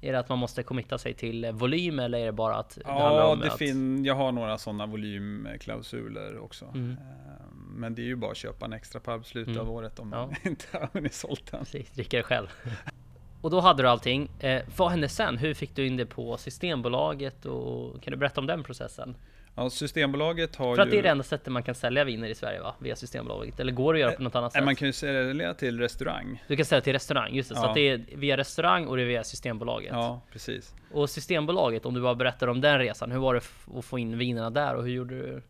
Är 0.00 0.12
det 0.12 0.18
att 0.18 0.28
man 0.28 0.38
måste 0.38 0.62
committa 0.62 0.98
sig 0.98 1.14
till 1.14 1.50
volym 1.52 1.98
eller 1.98 2.18
är 2.18 2.26
det 2.26 2.32
bara 2.32 2.56
att 2.56 2.74
det 2.74 2.82
Ja, 2.84 3.36
det 3.42 3.52
att... 3.52 3.58
fin 3.58 4.04
jag 4.04 4.14
har 4.14 4.32
några 4.32 4.58
sådana 4.58 4.86
volymklausuler 4.86 6.38
också. 6.38 6.64
Mm. 6.64 6.90
Ehm, 6.90 7.74
men 7.76 7.94
det 7.94 8.02
är 8.02 8.06
ju 8.06 8.16
bara 8.16 8.30
att 8.30 8.36
köpa 8.36 8.64
en 8.64 8.72
extra 8.72 9.00
pub 9.00 9.26
slutet 9.26 9.54
mm. 9.54 9.66
av 9.66 9.70
året 9.70 9.98
om 9.98 10.08
man 10.08 10.34
inte 10.44 10.64
har 10.72 10.88
hunnit 10.92 11.14
sålt 11.14 11.50
den. 11.50 11.60
Precis, 11.60 11.90
dricka 11.90 12.16
det 12.16 12.22
själv. 12.22 12.46
och 13.40 13.50
då 13.50 13.60
hade 13.60 13.82
du 13.82 13.88
allting. 13.88 14.30
Eh, 14.40 14.62
vad 14.76 14.90
hände 14.90 15.08
sen? 15.08 15.38
Hur 15.38 15.54
fick 15.54 15.76
du 15.76 15.86
in 15.86 15.96
det 15.96 16.06
på 16.06 16.36
Systembolaget? 16.36 17.46
Och 17.46 18.02
kan 18.02 18.10
du 18.10 18.16
berätta 18.16 18.40
om 18.40 18.46
den 18.46 18.62
processen? 18.62 19.16
Ja, 19.54 19.70
Systembolaget 19.70 20.56
har 20.56 20.74
För 20.74 20.82
att 20.82 20.88
ju... 20.88 20.92
det 20.92 20.98
är 20.98 21.02
det 21.02 21.08
enda 21.08 21.24
sättet 21.24 21.52
man 21.52 21.62
kan 21.62 21.74
sälja 21.74 22.04
viner 22.04 22.28
i 22.28 22.34
Sverige 22.34 22.60
va? 22.60 22.74
Via 22.78 22.96
Systembolaget. 22.96 23.60
Eller 23.60 23.72
går 23.72 23.94
det 23.94 23.96
att 23.96 24.00
göra 24.00 24.12
på 24.12 24.22
något 24.22 24.34
annat 24.34 24.52
sätt? 24.52 24.64
Man 24.64 24.76
kan 24.76 24.88
ju 24.88 24.92
sälja 24.92 25.54
till 25.54 25.80
restaurang. 25.80 26.44
Du 26.48 26.56
kan 26.56 26.64
sälja 26.64 26.80
till 26.80 26.92
restaurang, 26.92 27.34
just 27.34 27.48
det. 27.48 27.54
Ja. 27.54 27.62
Så 27.62 27.74
det 27.74 27.80
är 27.80 28.04
via 28.14 28.36
restaurang 28.36 28.86
och 28.86 28.96
det 28.96 29.02
är 29.02 29.06
via 29.06 29.24
Systembolaget. 29.24 29.90
Ja, 29.92 30.20
precis. 30.32 30.74
Och 30.92 31.10
Systembolaget, 31.10 31.86
om 31.86 31.94
du 31.94 32.00
bara 32.00 32.14
berättar 32.14 32.46
om 32.46 32.60
den 32.60 32.78
resan. 32.78 33.12
Hur 33.12 33.18
var 33.18 33.34
det 33.34 33.40
att 33.78 33.84
få 33.84 33.98
in 33.98 34.18
vinerna 34.18 34.50
där 34.50 34.74
och 34.74 34.82
hur 34.82 34.90
gjorde 34.90 35.18
du? 35.18 35.42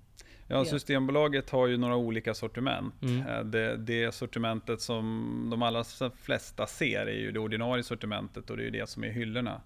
Ja, 0.53 0.65
Systembolaget 0.65 1.51
har 1.51 1.67
ju 1.67 1.77
några 1.77 1.97
olika 1.97 2.35
sortiment. 2.35 3.03
Mm. 3.03 3.27
Eh, 3.27 3.45
det, 3.45 3.77
det, 3.77 4.15
sortimentet 4.15 4.81
som 4.81 5.49
de 5.51 5.63
allra 5.63 5.85
flesta 6.23 6.67
ser 6.67 7.07
är 7.07 7.19
ju 7.19 7.33
det 7.33 7.39
ordinarie 7.39 7.83
sortimentet 7.83 8.51
och 8.51 8.57
det 8.57 8.63
är 8.63 8.65
ju 8.65 8.71
det 8.71 8.89
som 8.89 9.05
är 9.05 9.09
hyllorna. 9.09 9.61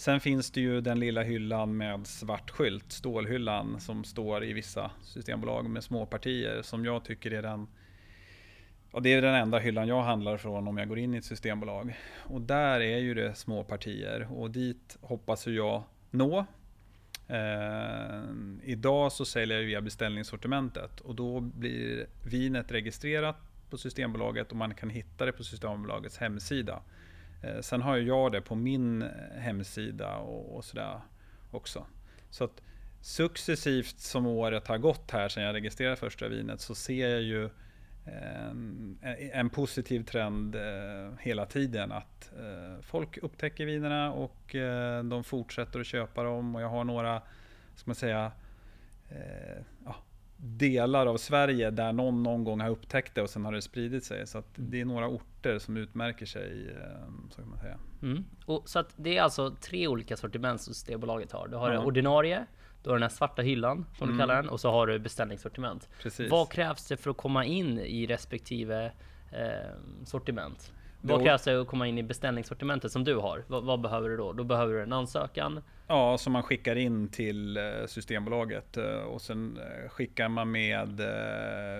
Sen 0.00 0.20
finns 0.20 0.50
det 0.50 0.60
ju 0.60 0.80
den 0.80 1.00
lilla 1.00 1.22
hyllan 1.22 1.76
med 1.76 2.06
svart 2.06 2.50
skylt, 2.50 2.92
stålhyllan, 2.92 3.80
som 3.80 4.04
står 4.04 4.44
i 4.44 4.52
vissa 4.52 4.90
systembolag 5.02 5.70
med 5.70 5.84
småpartier 5.84 6.62
som 6.62 6.84
jag 6.84 7.04
tycker 7.04 7.30
är 7.30 7.42
den 7.42 7.66
Ja, 8.92 9.00
det 9.00 9.12
är 9.12 9.22
den 9.22 9.34
enda 9.34 9.58
hyllan 9.58 9.88
jag 9.88 10.02
handlar 10.02 10.36
från 10.36 10.68
om 10.68 10.78
jag 10.78 10.88
går 10.88 10.98
in 10.98 11.14
i 11.14 11.16
ett 11.16 11.24
systembolag. 11.24 11.98
Och 12.18 12.40
där 12.40 12.80
är 12.80 12.98
ju 12.98 13.14
det 13.14 13.34
små 13.34 13.64
partier 13.64 14.28
och 14.32 14.50
dit 14.50 14.98
hoppas 15.00 15.46
jag 15.46 15.82
nå. 16.10 16.46
Eh, 17.28 18.22
idag 18.62 19.12
så 19.12 19.24
säljer 19.24 19.58
jag 19.58 19.66
via 19.66 19.80
beställningssortimentet 19.80 21.00
och 21.00 21.14
då 21.14 21.40
blir 21.40 22.06
vinet 22.24 22.72
registrerat 22.72 23.36
på 23.70 23.78
Systembolaget 23.78 24.50
och 24.50 24.56
man 24.56 24.74
kan 24.74 24.90
hitta 24.90 25.26
det 25.26 25.32
på 25.32 25.44
Systembolagets 25.44 26.18
hemsida. 26.18 26.82
Eh, 27.42 27.60
sen 27.60 27.82
har 27.82 27.96
jag 27.96 28.32
det 28.32 28.40
på 28.40 28.54
min 28.54 29.02
eh, 29.02 29.08
hemsida 29.38 30.16
och, 30.16 30.56
och 30.56 30.64
sådär 30.64 31.00
också. 31.50 31.86
Så 32.30 32.44
att 32.44 32.62
successivt 33.00 34.00
som 34.00 34.26
året 34.26 34.66
har 34.66 34.78
gått 34.78 35.10
här 35.10 35.28
sedan 35.28 35.42
jag 35.42 35.54
registrerade 35.54 35.96
första 35.96 36.28
vinet 36.28 36.60
så 36.60 36.74
ser 36.74 37.08
jag 37.08 37.22
ju 37.22 37.50
en, 38.04 38.98
en 39.32 39.50
positiv 39.50 40.04
trend 40.04 40.54
eh, 40.54 41.12
hela 41.20 41.46
tiden. 41.46 41.92
Att 41.92 42.32
folk 42.80 43.18
upptäcker 43.18 43.66
vinerna 43.66 44.12
och 44.12 44.56
de 45.04 45.24
fortsätter 45.24 45.80
att 45.80 45.86
köpa 45.86 46.22
dem. 46.22 46.54
Och 46.54 46.62
jag 46.62 46.68
har 46.68 46.84
några, 46.84 47.22
ska 47.74 47.82
man 47.84 47.94
säga, 47.94 48.32
ja, 49.84 49.96
delar 50.42 51.06
av 51.06 51.16
Sverige 51.16 51.70
där 51.70 51.92
någon 51.92 52.22
någon 52.22 52.44
gång 52.44 52.60
har 52.60 52.68
upptäckt 52.70 53.14
det 53.14 53.22
och 53.22 53.30
sen 53.30 53.44
har 53.44 53.52
det 53.52 53.62
spridit 53.62 54.04
sig. 54.04 54.26
Så 54.26 54.38
att 54.38 54.46
det 54.54 54.80
är 54.80 54.84
några 54.84 55.08
orter 55.08 55.58
som 55.58 55.76
utmärker 55.76 56.26
sig, 56.26 56.68
eh, 56.70 57.08
så 57.30 57.40
kan 57.40 57.50
man 57.50 57.58
säga. 57.58 57.78
Mm. 58.02 58.24
Och, 58.46 58.68
så 58.68 58.84
det 58.96 59.16
är 59.18 59.22
alltså 59.22 59.50
tre 59.60 59.88
olika 59.88 60.16
sortiment 60.16 60.60
som 60.60 60.74
Systembolaget 60.74 61.32
har. 61.32 61.48
Du 61.48 61.56
har 61.56 61.72
Ja. 61.72 61.80
det 61.80 61.86
ordinarie, 61.86 62.46
du 62.82 62.88
har 62.90 62.96
den 62.96 63.02
här 63.02 63.08
svarta 63.08 63.42
hyllan 63.42 63.86
som 63.98 64.06
du 64.06 64.12
Mm. 64.14 64.18
kallar 64.18 64.36
den 64.42 64.48
och 64.48 64.60
så 64.60 64.70
har 64.70 64.86
du 64.86 64.98
beställningssortiment. 64.98 65.88
Precis. 66.02 66.30
Vad 66.30 66.50
krävs 66.50 66.88
det 66.88 66.96
för 66.96 67.10
att 67.10 67.16
komma 67.16 67.44
in 67.44 67.78
i 67.78 68.06
respektive 68.06 68.92
eh, 69.32 69.70
sortiment? 70.04 70.72
Vad 71.00 71.22
krävs 71.22 71.42
det 71.42 71.60
att 71.60 71.66
komma 71.66 71.86
in 71.86 71.98
i 71.98 72.02
beställningssortimentet 72.02 72.92
som 72.92 73.04
du 73.04 73.16
har? 73.16 73.44
Vad, 73.46 73.64
vad 73.64 73.80
behöver 73.80 74.08
du 74.08 74.16
då? 74.16 74.32
Då 74.32 74.44
behöver 74.44 74.74
du 74.74 74.82
en 74.82 74.92
ansökan. 74.92 75.60
Ja, 75.86 76.18
som 76.18 76.32
man 76.32 76.42
skickar 76.42 76.76
in 76.76 77.08
till 77.08 77.56
eh, 77.56 77.62
Systembolaget 77.86 78.76
eh, 78.76 78.84
och 78.84 79.20
sen 79.22 79.58
eh, 79.58 79.88
skickar 79.88 80.28
man 80.28 80.50
med 80.50 81.00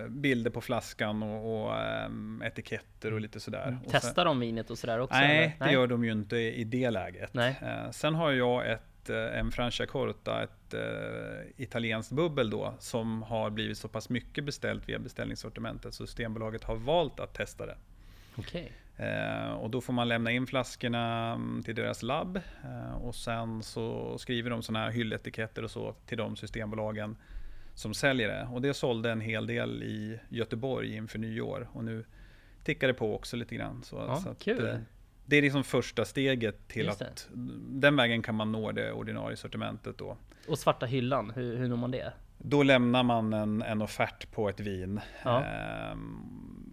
bilder 0.09 0.51
på 0.51 0.61
flaskan 0.61 1.23
och, 1.23 1.65
och 1.65 1.77
ehm, 1.77 2.43
etiketter 2.47 3.13
och 3.13 3.21
lite 3.21 3.41
sådär. 3.41 3.79
Sen- 3.83 3.91
Testar 3.91 4.25
de 4.25 4.41
vinet 4.41 4.71
och 4.71 4.79
sådär 4.79 4.99
också? 5.01 5.19
Nej, 5.19 5.57
eller? 5.57 5.67
det 5.67 5.73
gör 5.73 5.87
de 5.87 6.05
ju 6.05 6.13
inte 6.13 6.37
i 6.37 6.65
det 6.65 6.91
läget. 6.91 7.35
Nej. 7.35 7.61
Sen 7.93 8.15
har 8.15 8.31
jag 8.33 8.71
ett, 8.71 9.11
en 9.11 9.51
Franciacorta, 9.53 10.43
ett 10.43 10.75
eh, 10.75 10.81
italienskt 11.57 12.13
bubbel 12.13 12.51
då, 12.51 12.75
som 12.79 13.23
har 13.23 13.51
blivit 13.51 13.79
så 13.79 13.89
pass 13.89 14.09
mycket 14.09 14.45
beställt 14.45 14.89
via 14.89 14.99
beställningssortimentet 14.99 15.95
så 15.95 16.07
Systembolaget 16.07 16.65
har 16.65 16.77
valt 16.77 17.21
att 17.21 17.35
testa 17.35 17.67
det. 17.67 17.77
Okej. 18.37 18.73
Eh, 19.01 19.51
och 19.53 19.71
då 19.71 19.81
får 19.81 19.93
man 19.93 20.09
lämna 20.09 20.31
in 20.31 20.47
flaskorna 20.47 21.33
mm, 21.33 21.63
till 21.63 21.75
deras 21.75 22.03
labb 22.03 22.37
eh, 22.65 22.95
och 22.95 23.15
sen 23.15 23.63
så 23.63 24.19
skriver 24.19 24.51
de 24.51 24.63
sådana 24.63 24.85
här 24.85 24.91
hylletiketter 24.93 25.65
och 25.65 25.71
så 25.71 25.93
till 26.07 26.19
de 26.19 26.37
systembolagen 26.37 27.17
som 27.75 27.95
säljer 27.95 28.29
det. 28.29 28.49
Och 28.53 28.63
det 28.63 28.75
sålde 28.75 29.11
en 29.13 29.21
hel 29.21 29.47
del 29.47 29.83
i 29.83 30.19
Göteborg 30.29 30.95
inför 30.97 31.19
nyår 31.19 31.69
och 31.73 31.85
nu 31.85 32.05
tickar 32.65 32.89
det 32.89 32.95
på 32.95 33.15
också 33.15 33.37
lite 33.37 33.55
grann. 33.55 33.83
Så, 33.83 33.97
Ja, 34.09 34.17
så 34.17 34.29
att, 34.31 34.39
kul. 34.39 34.67
eh, 34.69 34.75
det 35.27 35.37
är 35.37 35.43
liksom 35.43 35.65
första 35.65 36.05
steget 36.05 36.69
till 36.69 36.87
Just 36.87 36.99
det. 36.99 37.07
att 37.09 37.29
den 37.69 37.97
vägen 37.97 38.23
kan 38.23 38.35
man 38.35 38.53
nå 38.53 38.73
det 38.73 38.93
ordinarie 38.93 39.37
sortimentet 39.37 39.99
då. 39.99 40.17
Och 40.49 40.59
svarta 40.59 40.87
hyllan, 40.87 41.31
hur, 41.31 41.57
hur 41.57 41.69
når 41.69 41.77
man 41.77 41.91
det? 41.91 42.13
Då 42.39 42.63
lämnar 42.63 43.03
man 43.03 43.33
en, 43.33 43.63
en 43.63 43.83
offert 43.83 44.31
på 44.33 44.49
ett 44.49 44.61
vin 44.61 45.01
Ja. 45.25 45.45
ehm, 45.45 46.70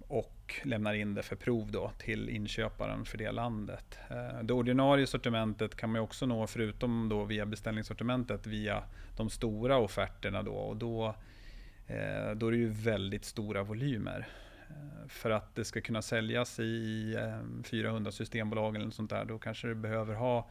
och 0.47 0.65
lämnar 0.65 0.93
in 0.93 1.13
det 1.13 1.23
för 1.23 1.35
prov 1.35 1.71
då 1.71 1.91
till 1.97 2.29
inköparen 2.29 3.05
för 3.05 3.17
det 3.17 3.31
landet. 3.31 3.99
Eh, 4.09 4.43
det 4.43 4.53
ordinarie 4.53 5.07
sortimentet 5.07 5.75
kan 5.75 5.91
man 5.91 6.01
också 6.01 6.25
nå 6.25 6.47
förutom 6.47 7.09
då 7.09 7.23
via 7.23 7.45
beställningssortimentet 7.45 8.47
via 8.47 8.83
de 9.17 9.29
stora 9.29 9.77
offerterna 9.77 10.43
då 10.43 10.53
och 10.53 10.77
då, 10.77 11.15
eh, 11.87 12.31
då 12.35 12.47
är 12.47 12.51
det 12.51 12.57
ju 12.57 12.69
väldigt 12.69 13.25
stora 13.25 13.63
volymer. 13.63 14.27
Eh, 14.69 15.07
för 15.07 15.29
att 15.29 15.55
det 15.55 15.65
ska 15.65 15.81
kunna 15.81 16.01
säljas 16.01 16.59
i 16.59 17.15
400 17.63 18.11
systembolag 18.11 18.75
eller 18.75 18.85
något 18.85 18.95
sånt 18.95 19.09
där, 19.09 19.25
då 19.25 19.39
kanske 19.39 19.67
du 19.67 19.75
behöver 19.75 20.13
ha 20.13 20.49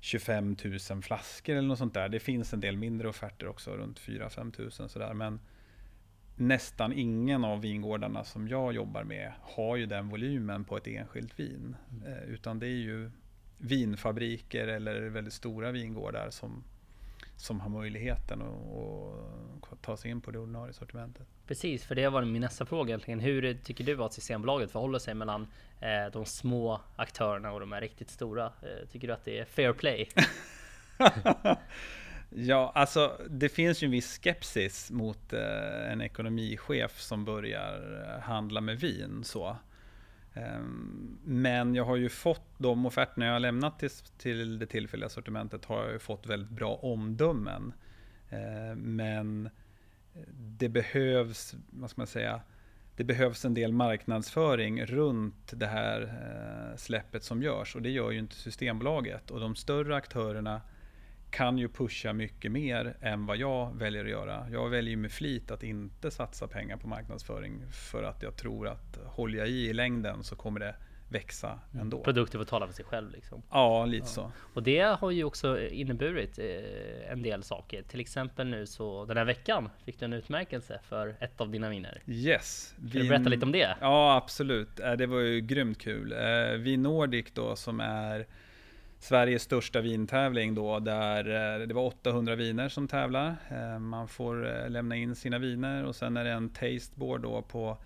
25 0.00 0.56
000 0.90 1.02
flaskor 1.02 1.56
eller 1.56 1.68
något 1.68 1.78
sånt 1.78 1.94
där. 1.94 2.08
Det 2.08 2.20
finns 2.20 2.52
en 2.52 2.60
del 2.60 2.76
mindre 2.76 3.08
offerter 3.08 3.46
också, 3.46 3.76
runt 3.76 4.00
4-5 4.00 4.80
000 4.80 4.88
sådär. 4.88 5.14
Men 5.14 5.40
nästan 6.36 6.92
ingen 6.92 7.44
av 7.44 7.60
vingårdarna 7.60 8.24
som 8.24 8.48
jag 8.48 8.72
jobbar 8.72 9.04
med 9.04 9.32
har 9.42 9.76
ju 9.76 9.86
den 9.86 10.08
volymen 10.08 10.64
på 10.64 10.76
ett 10.76 10.86
enskilt 10.86 11.40
vin. 11.40 11.76
Eh, 12.06 12.22
utan 12.22 12.58
det 12.58 12.66
är 12.66 12.82
ju 12.82 13.10
vinfabriker 13.58 14.68
eller 14.68 15.00
väldigt 15.00 15.34
stora 15.34 15.70
vingårdar 15.70 16.30
som, 16.30 16.64
som 17.36 17.60
har 17.60 17.68
möjligheten 17.68 18.42
att, 18.42 19.72
att 19.72 19.82
ta 19.82 19.96
sig 19.96 20.10
in 20.10 20.20
på 20.20 20.30
det 20.30 20.38
ordinarie 20.38 20.72
sortimentet. 20.72 21.26
Precis, 21.46 21.84
för 21.84 21.94
det 21.94 22.08
var 22.08 22.24
min 22.24 22.40
nästa 22.40 22.66
fråga 22.66 22.88
egentligen. 22.88 23.20
Hur 23.20 23.54
tycker 23.54 23.84
du 23.84 24.02
att 24.02 24.12
Systembolaget 24.12 24.70
förhåller 24.70 24.98
sig 24.98 25.14
mellan 25.14 25.46
eh, 25.80 26.12
de 26.12 26.24
små 26.24 26.80
aktörerna 26.96 27.52
och 27.52 27.60
de 27.60 27.72
här 27.72 27.80
riktigt 27.80 28.10
stora? 28.10 28.44
Eh, 28.44 28.88
tycker 28.90 29.08
du 29.08 29.14
att 29.14 29.24
det 29.24 29.38
är 29.38 29.44
fair 29.44 29.72
play? 29.72 30.08
Ja, 32.36 32.72
alltså 32.74 33.20
det 33.30 33.48
finns 33.48 33.82
ju 33.82 33.84
en 33.84 33.90
viss 33.90 34.18
skepsis 34.18 34.90
mot 34.90 35.32
eh, 35.32 35.92
en 35.92 36.00
ekonomichef 36.00 37.00
som 37.00 37.24
börjar 37.24 38.02
eh, 38.04 38.22
handla 38.22 38.60
med 38.60 38.80
vin. 38.80 39.24
Så. 39.24 39.56
Ehm, 40.34 41.18
men 41.24 41.74
jag 41.74 41.84
har 41.84 41.96
ju 41.96 42.08
fått 42.08 42.58
de 42.58 42.86
offerterna 42.86 43.26
jag 43.26 43.32
har 43.32 43.40
lämnat 43.40 43.78
till, 43.78 43.90
till 44.18 44.58
det 44.58 44.66
tillfälliga 44.66 45.08
sortimentet 45.08 45.64
har 45.64 45.82
jag 45.82 45.92
ju 45.92 45.98
fått 45.98 46.26
väldigt 46.26 46.50
bra 46.50 46.74
omdömen. 46.74 47.72
Eh, 48.30 48.76
men 48.76 49.50
det 50.34 50.68
behövs, 50.68 51.54
vad 51.70 51.90
ska 51.90 52.00
man 52.00 52.06
säga, 52.06 52.40
det 52.96 53.04
behövs 53.04 53.44
en 53.44 53.54
del 53.54 53.72
marknadsföring 53.72 54.86
runt 54.86 55.52
det 55.56 55.66
här 55.66 56.00
eh, 56.02 56.76
släppet 56.76 57.24
som 57.24 57.42
görs 57.42 57.76
och 57.76 57.82
det 57.82 57.90
gör 57.90 58.10
ju 58.10 58.18
inte 58.18 58.34
Systembolaget. 58.34 59.30
Och 59.30 59.40
de 59.40 59.56
större 59.56 59.96
aktörerna 59.96 60.60
kan 61.34 61.58
ju 61.58 61.68
pusha 61.68 62.12
mycket 62.12 62.52
mer 62.52 62.96
än 63.00 63.26
vad 63.26 63.36
jag 63.36 63.78
väljer 63.78 64.04
att 64.04 64.10
göra. 64.10 64.46
Jag 64.52 64.68
väljer 64.68 64.96
med 64.96 65.12
flit 65.12 65.50
att 65.50 65.62
inte 65.62 66.10
satsa 66.10 66.46
pengar 66.48 66.76
på 66.76 66.88
marknadsföring 66.88 67.62
för 67.72 68.02
att 68.02 68.22
jag 68.22 68.36
tror 68.36 68.68
att 68.68 68.98
håller 69.06 69.38
jag 69.38 69.48
i 69.48 69.68
i 69.68 69.72
längden 69.72 70.24
så 70.24 70.36
kommer 70.36 70.60
det 70.60 70.74
växa 71.08 71.58
ändå. 71.80 72.04
Produkter 72.04 72.38
får 72.38 72.44
tala 72.44 72.66
för 72.66 72.74
sig 72.74 72.84
själv 72.84 73.10
liksom. 73.10 73.42
Ja, 73.50 73.86
lite 73.86 74.06
så. 74.06 74.32
Och 74.54 74.62
det 74.62 74.80
har 75.00 75.10
ju 75.10 75.24
också 75.24 75.60
inneburit 75.60 76.38
eh, 76.38 77.12
en 77.12 77.22
del 77.22 77.42
saker. 77.42 77.82
Till 77.82 78.00
exempel 78.00 78.46
nu 78.46 78.66
så 78.66 79.04
den 79.04 79.16
här 79.16 79.24
veckan 79.24 79.70
fick 79.84 79.98
du 79.98 80.04
en 80.04 80.12
utmärkelse 80.12 80.80
för 80.88 81.16
ett 81.20 81.40
av 81.40 81.50
dina 81.50 81.68
viner. 81.68 82.02
Yes. 82.06 82.74
Kan 82.78 82.88
du 82.88 83.08
berätta 83.08 83.28
lite 83.28 83.44
om 83.46 83.52
det? 83.52 83.76
Ja, 83.80 84.16
absolut. 84.16 84.80
Eh, 84.80 84.92
Det 84.92 85.06
var 85.06 85.20
ju 85.20 85.40
grymt 85.40 85.78
kul. 85.80 86.12
Eh, 86.12 86.58
Vi 86.58 86.76
Nordic 86.76 87.26
då 87.34 87.56
som 87.56 87.80
är 87.80 88.26
Sveriges 89.04 89.42
största 89.42 89.80
vintävling 89.80 90.54
då 90.54 90.78
där 90.78 91.58
eh, 91.60 91.66
det 91.66 91.74
var 91.74 91.82
800 91.82 92.34
viner 92.34 92.68
som 92.68 92.88
tävlar. 92.88 93.36
Eh, 93.50 93.78
Man 93.78 94.08
får 94.08 94.62
eh, 94.64 94.70
lämna 94.70 94.96
in 94.96 95.14
sina 95.14 95.38
viner 95.38 95.84
och 95.84 95.96
sen 95.96 96.16
är 96.16 96.24
det 96.24 96.30
en 96.30 96.48
tasteboard 96.48 97.20
då 97.20 97.42
på 97.42 97.78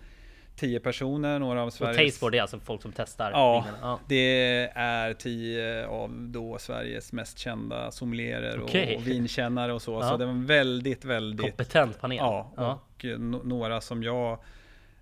10 0.57 0.81
personer, 0.81 1.39
några 1.39 1.61
av 1.61 1.67
Och 1.67 1.73
Sveriges... 1.73 1.97
tasteboard 2.13 2.33
det 2.33 2.39
är 2.39 2.43
alltså 2.43 2.59
folk 2.61 2.83
som 2.83 2.93
testar 2.97 3.31
Ja. 3.31 3.67
Ja. 3.83 4.01
det 4.09 4.69
är 4.75 5.15
10 5.15 5.87
av 5.87 6.11
då 6.29 6.59
Sveriges 6.59 7.13
mest 7.13 7.39
kända 7.39 7.91
sommelierer 7.91 8.63
Okej. 8.63 8.97
och 8.97 9.07
vinkännare 9.07 9.73
och 9.73 9.83
så. 9.83 9.93
Ja. 9.93 10.09
Så 10.09 10.17
det 10.17 10.25
var 10.25 10.33
en 10.33 10.47
väldigt, 10.47 11.05
väldigt 11.05 11.47
Kompetent 11.47 12.01
panel. 12.01 12.17
Ja, 12.19 12.51
och 12.57 13.05
no- 13.05 13.47
några 13.47 13.81
som 13.81 14.03
jag 14.03 14.39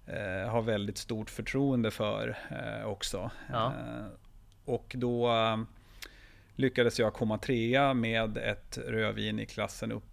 eh, 0.06 0.48
har 0.50 0.62
väldigt 0.62 0.98
stort 0.98 1.30
förtroende 1.30 1.90
för 1.90 2.36
eh, 2.50 2.86
också. 2.86 3.30
Ja. 3.52 3.66
Eh, 3.66 4.04
och 4.64 4.92
då 4.98 5.28
lyckades 6.56 6.98
jag 6.98 7.12
komma 7.12 7.38
trea 7.38 7.94
med 7.94 8.36
ett 8.36 8.78
rödvin 8.86 9.40
i 9.40 9.46
klassen 9.46 9.92
upp 9.92 10.04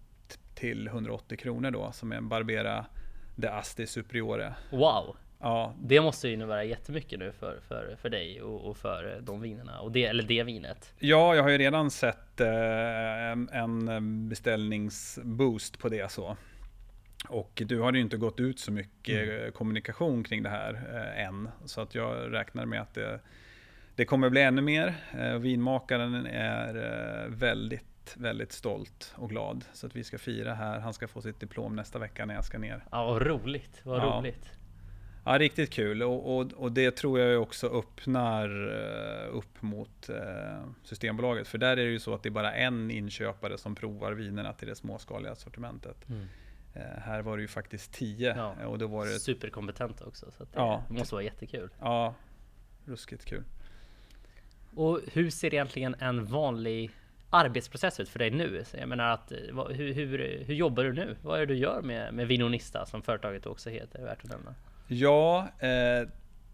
till 0.54 0.86
180 0.86 1.38
kronor 1.38 1.70
då, 1.70 1.92
som 1.92 2.12
är 2.12 2.16
en 2.16 2.28
Barbera 2.28 2.86
de 3.36 3.48
Asti 3.48 3.86
Superiore. 3.86 4.54
Wow! 4.70 5.16
Ja, 5.40 5.74
Det 5.82 6.00
måste 6.00 6.28
ju 6.28 6.34
innebära 6.34 6.64
jättemycket 6.64 7.18
nu 7.18 7.32
för, 7.32 7.60
för, 7.68 7.96
för 8.00 8.10
dig 8.10 8.42
och, 8.42 8.70
och 8.70 8.76
för 8.76 9.20
de 9.22 9.40
vinerna. 9.40 9.80
Och 9.80 9.92
det, 9.92 10.04
eller 10.04 10.22
det 10.22 10.42
vinet. 10.42 10.94
Ja, 10.98 11.34
jag 11.34 11.42
har 11.42 11.50
ju 11.50 11.58
redan 11.58 11.90
sett 11.90 12.40
eh, 12.40 13.30
en, 13.30 13.48
en 13.88 14.28
beställningsboost 14.28 15.78
på 15.78 15.88
det 15.88 16.10
så. 16.10 16.36
Och 17.28 17.62
du 17.66 17.80
har 17.80 17.92
ju 17.92 18.00
inte 18.00 18.16
gått 18.16 18.40
ut 18.40 18.60
så 18.60 18.72
mycket 18.72 19.44
eh, 19.46 19.50
kommunikation 19.50 20.24
kring 20.24 20.42
det 20.42 20.48
här 20.48 20.74
eh, 20.92 21.24
än. 21.26 21.48
Så 21.64 21.80
att 21.80 21.94
jag 21.94 22.32
räknar 22.32 22.66
med 22.66 22.80
att 22.80 22.94
det, 22.94 23.20
det 23.96 24.04
kommer 24.04 24.30
bli 24.30 24.42
ännu 24.42 24.62
mer. 24.62 24.94
Eh, 25.18 25.38
vinmakaren 25.38 26.26
är 26.26 26.74
eh, 27.24 27.28
väldigt, 27.30 28.14
väldigt 28.16 28.52
stolt 28.52 29.14
och 29.16 29.28
glad. 29.30 29.64
Så 29.72 29.86
att 29.86 29.96
vi 29.96 30.04
ska 30.04 30.18
fira 30.18 30.54
här. 30.54 30.80
Han 30.80 30.92
ska 30.94 31.08
få 31.08 31.22
sitt 31.22 31.40
diplom 31.40 31.76
nästa 31.76 31.98
vecka 31.98 32.26
när 32.26 32.34
jag 32.34 32.44
ska 32.44 32.58
ner. 32.58 32.84
Ja, 32.90 33.04
vad 33.06 33.22
roligt. 33.26 33.80
Vad 33.82 34.00
Ja. 34.00 34.18
roligt. 34.20 34.48
Ja, 35.26 35.38
riktigt 35.38 35.70
kul. 35.70 36.02
Och, 36.02 36.36
och, 36.36 36.52
och 36.52 36.72
det 36.72 36.90
tror 36.96 37.20
jag 37.20 37.42
också 37.42 37.66
öppnar 37.68 38.48
eh, 39.28 39.36
upp 39.36 39.62
mot 39.62 40.10
Systembolaget. 40.82 41.48
För 41.48 41.58
där 41.58 41.70
är 41.70 41.76
det 41.76 41.82
ju 41.92 41.98
så 42.00 42.14
att 42.14 42.22
det 42.22 42.28
är 42.28 42.30
bara 42.30 42.52
en 42.54 42.90
inköpare 42.90 43.58
som 43.58 43.74
provar 43.74 44.12
vinerna 44.12 44.52
till 44.52 44.68
det 44.68 44.74
småskaliga 44.74 45.34
sortimentet. 45.34 46.08
Mm. 46.08 46.26
Här 46.98 47.22
var 47.22 47.36
det 47.36 47.40
ju 47.42 47.48
faktiskt 47.48 47.92
tio. 47.92 48.34
Ja. 48.36 48.66
Och 48.66 48.78
då 48.78 48.86
var 48.86 49.06
det, 49.06 49.10
Superkompetenta 49.18 50.04
också. 50.04 50.30
Så 50.30 50.44
det 50.44 50.50
Ja. 50.54 50.82
måste 50.88 51.14
vara 51.14 51.24
jättekul. 51.24 51.70
ja, 51.80 52.14
ruskigt 52.84 53.24
kul. 53.24 53.44
Och 54.76 55.00
hur 55.12 55.30
ser 55.30 55.54
egentligen 55.54 55.94
en 55.98 56.24
vanlig 56.24 56.90
arbetsprocess 57.30 58.00
ut 58.00 58.08
för 58.08 58.18
dig 58.18 58.30
nu? 58.30 58.64
Jag 58.78 58.88
menar 58.88 59.10
att, 59.10 59.32
eh, 59.32 59.38
hur, 59.70 59.92
hur, 59.94 60.44
hur 60.46 60.54
jobbar 60.54 60.84
du 60.84 60.92
nu? 60.92 61.16
Vad 61.22 61.40
är 61.40 61.46
det 61.46 61.54
du 61.54 61.60
gör 61.60 61.82
med, 61.82 62.14
med 62.14 62.26
Vinonista 62.28 62.86
som 62.86 63.02
företaget 63.02 63.46
också 63.46 63.70
heter? 63.70 64.02
Värt 64.02 64.24
att 64.24 64.30
nämna. 64.30 64.54
Ja, 64.88 65.48
eh, 65.58 66.08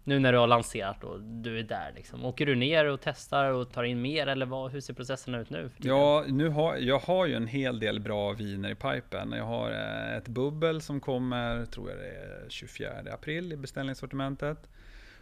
Nu 0.05 0.19
när 0.19 0.33
du 0.33 0.39
har 0.39 0.47
lanserat 0.47 1.05
och 1.05 1.21
du 1.21 1.59
är 1.59 1.62
där 1.62 1.93
liksom. 1.97 2.25
Åker 2.25 2.47
du 2.47 2.55
ner 2.55 2.85
och 2.85 3.00
testar 3.03 3.50
och 3.50 3.73
tar 3.73 3.85
in 3.85 4.03
mer 4.03 4.27
eller 4.27 4.47
vad, 4.47 4.73
hur 4.73 4.81
ser 4.81 4.95
processen 4.95 5.35
ut 5.35 5.50
nu? 5.50 5.71
Ja, 5.77 6.25
nu 6.29 6.49
har, 6.49 6.77
jag 6.77 6.99
har 6.99 7.27
ju 7.27 7.35
en 7.35 7.47
hel 7.47 7.81
del 7.81 8.00
bra 8.00 8.33
viner 8.33 8.71
i 8.71 8.75
pipen. 8.75 9.33
Jag 9.33 9.45
har 9.45 9.71
eh, 9.71 10.17
ett 10.17 10.29
bubbel 10.29 10.81
som 10.81 11.00
kommer, 11.00 11.67
tror 11.67 11.91
jag 11.91 11.99
det 11.99 12.09
är 12.09 12.45
24 12.49 12.91
april 13.12 13.53
i 13.53 13.57
beställningssortimentet. 13.57 14.59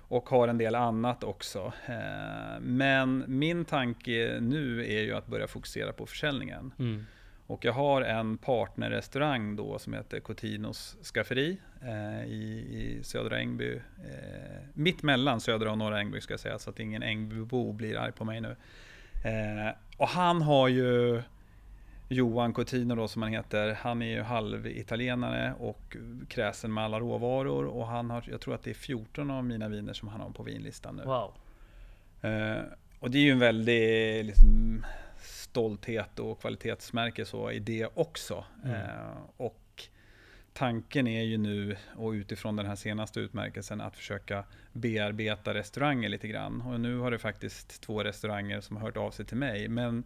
Och 0.08 0.28
har 0.28 0.48
en 0.48 0.58
del 0.58 0.74
annat 0.74 1.24
också. 1.24 1.72
Eh, 1.86 2.60
men 2.60 3.24
min 3.26 3.64
tanke 3.64 4.38
nu 4.40 4.80
är 4.86 5.02
ju 5.02 5.14
att 5.14 5.26
börja 5.26 5.46
fokusera 5.46 5.92
på 5.92 6.06
försäljningen. 6.06 6.72
Mm. 6.78 7.04
Och 7.46 7.64
jag 7.64 7.72
har 7.72 8.02
en 8.02 8.38
partnerrestaurang 8.38 9.56
då 9.56 9.78
som 9.78 9.92
heter 9.92 10.20
Cotinos 10.20 10.96
Skafferi 11.02 11.58
eh, 11.82 12.24
i, 12.24 12.66
i 12.70 13.04
södra 13.04 13.38
Ängby. 13.38 13.74
Eh, 13.74 14.62
mitt 14.74 15.02
mellan 15.02 15.40
södra 15.40 15.70
och 15.70 15.78
norra 15.78 16.00
Ängby 16.00 16.20
ska 16.20 16.32
jag 16.32 16.40
säga 16.40 16.58
så 16.58 16.70
att 16.70 16.80
ingen 16.80 17.02
Ängbybo 17.02 17.72
blir 17.72 17.98
arg 17.98 18.12
på 18.12 18.24
mig 18.24 18.40
nu. 18.40 18.56
Eh, 19.24 19.74
och 19.96 20.08
han 20.08 20.42
har 20.42 20.68
ju 20.68 21.22
Johan 22.08 22.52
Cotino 22.52 22.94
då 22.94 23.08
som 23.08 23.22
han 23.22 23.32
heter. 23.32 23.74
Han 23.74 24.02
är 24.02 24.06
ju 24.06 24.22
halvitalienare 24.22 25.54
och 25.58 25.96
kräsen 26.28 26.74
med 26.74 26.84
alla 26.84 27.00
råvaror. 27.00 27.64
Och 27.64 27.86
han 27.86 28.10
har, 28.10 28.24
jag 28.30 28.40
tror 28.40 28.54
att 28.54 28.62
det 28.62 28.70
är 28.70 28.74
14 28.74 29.30
av 29.30 29.44
mina 29.44 29.68
viner 29.68 29.92
som 29.92 30.08
han 30.08 30.20
har 30.20 30.30
på 30.30 30.42
vinlistan 30.42 30.96
nu. 30.96 31.02
Wow. 31.02 31.34
Eh, 32.22 32.62
och 33.00 33.10
det 33.10 33.18
är 33.18 33.22
ju 33.22 33.30
en 33.30 33.38
väldig 33.38 34.24
liksom, 34.24 34.84
stolthet 35.22 36.18
och 36.18 36.40
kvalitetsmärke 36.40 37.24
så 37.24 37.50
i 37.50 37.58
det 37.58 37.88
också. 37.94 38.44
Mm. 38.64 38.76
Eh, 38.76 39.16
och 39.36 39.84
tanken 40.52 41.06
är 41.06 41.22
ju 41.22 41.38
nu, 41.38 41.76
och 41.96 42.10
utifrån 42.10 42.56
den 42.56 42.66
här 42.66 42.76
senaste 42.76 43.20
utmärkelsen, 43.20 43.80
att 43.80 43.96
försöka 43.96 44.44
bearbeta 44.72 45.54
restauranger 45.54 46.08
lite 46.08 46.28
grann. 46.28 46.62
Och 46.62 46.80
nu 46.80 46.98
har 46.98 47.10
det 47.10 47.18
faktiskt 47.18 47.80
två 47.80 48.04
restauranger 48.04 48.60
som 48.60 48.76
har 48.76 48.82
hört 48.82 48.96
av 48.96 49.10
sig 49.10 49.24
till 49.26 49.36
mig. 49.36 49.68
Men 49.68 50.04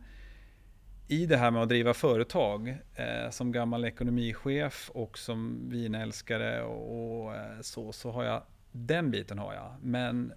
i 1.08 1.26
det 1.26 1.36
här 1.36 1.50
med 1.50 1.62
att 1.62 1.68
driva 1.68 1.94
företag, 1.94 2.68
eh, 2.94 3.30
som 3.30 3.52
gammal 3.52 3.84
ekonomichef 3.84 4.90
och 4.94 5.18
som 5.18 5.68
vinälskare 5.70 6.62
och, 6.62 7.24
och 7.24 7.34
eh, 7.34 7.60
så, 7.60 7.92
så 7.92 8.10
har 8.10 8.24
jag 8.24 8.42
den 8.72 9.10
biten 9.10 9.38
har 9.38 9.54
jag. 9.54 9.74
Men 9.82 10.32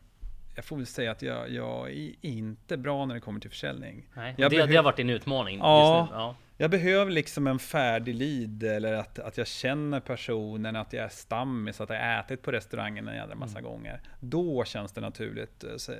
jag 0.55 0.65
får 0.65 0.75
väl 0.77 0.85
säga 0.85 1.11
att 1.11 1.21
jag, 1.21 1.49
jag 1.49 1.89
är 1.91 2.11
inte 2.21 2.77
bra 2.77 3.05
när 3.05 3.15
det 3.15 3.21
kommer 3.21 3.39
till 3.39 3.49
försäljning. 3.49 4.07
Nej, 4.13 4.35
det, 4.37 4.49
det, 4.49 4.75
har 4.75 4.83
varit 4.83 4.99
en 4.99 5.09
utmaning 5.09 5.57
ja, 5.59 5.99
just 5.99 6.11
nu. 6.11 6.17
Ja. 6.17 6.35
Jag 6.57 6.71
behöver 6.71 7.11
liksom 7.11 7.47
en 7.47 7.59
färdig 7.59 8.15
lead 8.15 8.63
eller 8.63 8.93
att, 8.93 9.19
att 9.19 9.37
jag 9.37 9.47
känner 9.47 9.99
personen, 9.99 10.75
att 10.75 10.93
jag 10.93 11.05
är 11.05 11.09
stammis, 11.09 11.81
att 11.81 11.89
jag 11.89 11.99
har 11.99 12.19
ätit 12.19 12.41
på 12.41 12.51
restaurangen 12.51 13.07
en 13.07 13.15
jävla 13.15 13.35
massa 13.35 13.59
mm. 13.59 13.71
gånger. 13.71 14.01
Då 14.19 14.63
känns 14.65 14.91
det 14.91 15.01
naturligt. 15.01 15.65
Så 15.77 15.91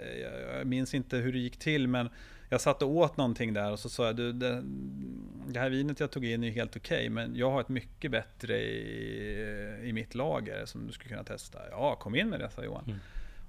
jag 0.56 0.68
minns 0.68 0.94
inte 0.94 1.18
hur 1.18 1.34
det 1.34 1.40
gick 1.40 1.58
till 1.58 1.88
men 1.88 2.10
jag 2.50 2.62
satt 2.62 2.82
och 2.82 2.90
åt 2.90 3.18
någonting 3.18 3.54
där 3.54 3.72
och 3.72 3.80
så 3.80 3.90
sa 3.90 4.06
jag, 4.06 4.16
du, 4.16 4.34
det, 4.34 4.64
det 5.48 5.60
här 5.60 5.70
vinet 5.70 6.00
jag 6.00 6.12
tog 6.12 6.26
in 6.26 6.44
är 6.44 6.50
helt 6.50 6.76
okej, 6.76 6.98
okay, 6.98 7.10
men 7.10 7.36
jag 7.36 7.52
har 7.52 7.62
ett 7.62 7.70
mycket 7.70 8.12
bättre 8.12 8.58
i, 8.58 9.80
i 9.84 9.94
mitt 9.94 10.16
lager 10.16 10.66
som 10.66 10.88
du 10.88 10.94
skulle 10.94 11.10
kunna 11.10 11.24
testa. 11.24 11.60
Ja, 11.72 11.96
kom 11.96 12.16
in 12.16 12.30
med 12.30 12.40
det, 12.40 12.50
sa 12.50 12.64
Johan. 12.64 12.84
Mm. 12.86 13.00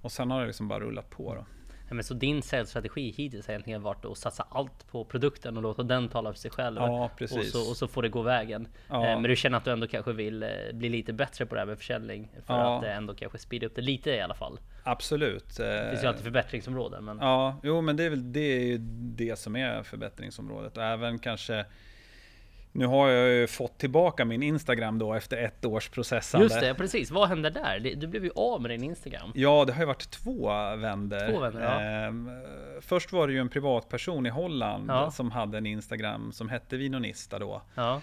Och 0.02 0.12
sen 0.12 0.30
har 0.30 0.40
det 0.40 0.46
liksom 0.46 0.68
bara 0.68 0.80
rullat 0.80 1.10
på 1.10 1.34
då. 1.34 1.46
Men 1.94 2.04
så 2.04 2.14
din 2.14 2.42
säljstrategi 2.42 3.14
hittills 3.16 3.46
har 3.46 3.54
egentligen 3.54 3.82
varit 3.82 4.04
att 4.04 4.18
satsa 4.18 4.46
allt 4.50 4.90
på 4.90 5.04
produkten 5.04 5.56
och 5.56 5.62
låta 5.62 5.82
den 5.82 6.08
tala 6.08 6.32
för 6.32 6.38
sig 6.38 6.50
själv. 6.50 6.76
Ja, 6.76 7.10
precis. 7.18 7.38
Och 7.38 7.44
så, 7.44 7.70
och 7.70 7.76
så 7.76 7.88
får 7.88 8.02
det 8.02 8.08
gå 8.08 8.22
vägen. 8.22 8.68
Ja. 8.88 9.06
Eh, 9.06 9.20
men 9.20 9.22
du 9.22 9.36
känner 9.36 9.58
att 9.58 9.64
du 9.64 9.70
ändå 9.70 9.86
kanske 9.86 10.12
vill 10.12 10.42
eh, 10.42 10.48
bli 10.72 10.88
lite 10.88 11.12
bättre 11.12 11.46
på 11.46 11.54
det 11.54 11.60
här 11.60 11.66
med 11.66 11.78
försäljning? 11.78 12.28
För 12.46 12.54
ja. 12.54 12.78
att 12.78 12.84
ändå 12.84 13.14
kanske 13.14 13.38
speeda 13.38 13.66
upp 13.66 13.74
det 13.74 13.82
lite 13.82 14.10
i 14.10 14.20
alla 14.20 14.34
fall? 14.34 14.58
Absolut. 14.84 15.56
Det 15.56 15.88
finns 15.90 16.04
ju 16.04 16.08
alltid 16.08 16.24
förbättringsområden. 16.24 17.04
Men... 17.04 17.18
Ja, 17.18 17.60
jo 17.62 17.80
men 17.80 17.96
det 17.96 18.04
är 18.04 18.10
väl 18.10 18.32
det, 18.32 18.40
är 18.40 18.64
ju 18.64 18.78
det 19.16 19.38
som 19.38 19.56
är 19.56 19.82
förbättringsområdet. 19.82 20.76
Och 20.76 20.82
även 20.82 21.18
kanske 21.18 21.64
nu 22.76 22.86
har 22.86 23.08
jag 23.08 23.28
ju 23.28 23.46
fått 23.46 23.78
tillbaka 23.78 24.24
min 24.24 24.42
Instagram 24.42 24.98
då 24.98 25.14
efter 25.14 25.36
ett 25.36 25.64
års 25.64 25.88
processande. 25.88 26.44
Just 26.44 26.60
det, 26.60 26.74
precis. 26.74 27.10
Vad 27.10 27.28
hände 27.28 27.50
där? 27.50 27.96
Du 27.96 28.06
blev 28.06 28.24
ju 28.24 28.30
av 28.34 28.62
med 28.62 28.70
din 28.70 28.84
Instagram. 28.84 29.32
Ja, 29.34 29.64
det 29.64 29.72
har 29.72 29.80
ju 29.80 29.86
varit 29.86 30.10
två 30.10 30.50
vänder. 30.76 31.32
Två 31.32 31.40
vänder 31.40 31.62
ja. 31.62 31.80
Ehm, 31.80 32.30
först 32.80 33.12
var 33.12 33.26
det 33.26 33.32
ju 33.32 33.40
en 33.40 33.48
privatperson 33.48 34.26
i 34.26 34.30
Holland 34.30 34.90
ja. 34.90 35.10
som 35.10 35.30
hade 35.30 35.58
en 35.58 35.66
Instagram 35.66 36.32
som 36.32 36.48
hette 36.48 36.76
Vinonista 36.76 37.38
då. 37.38 37.62
Ja. 37.74 38.00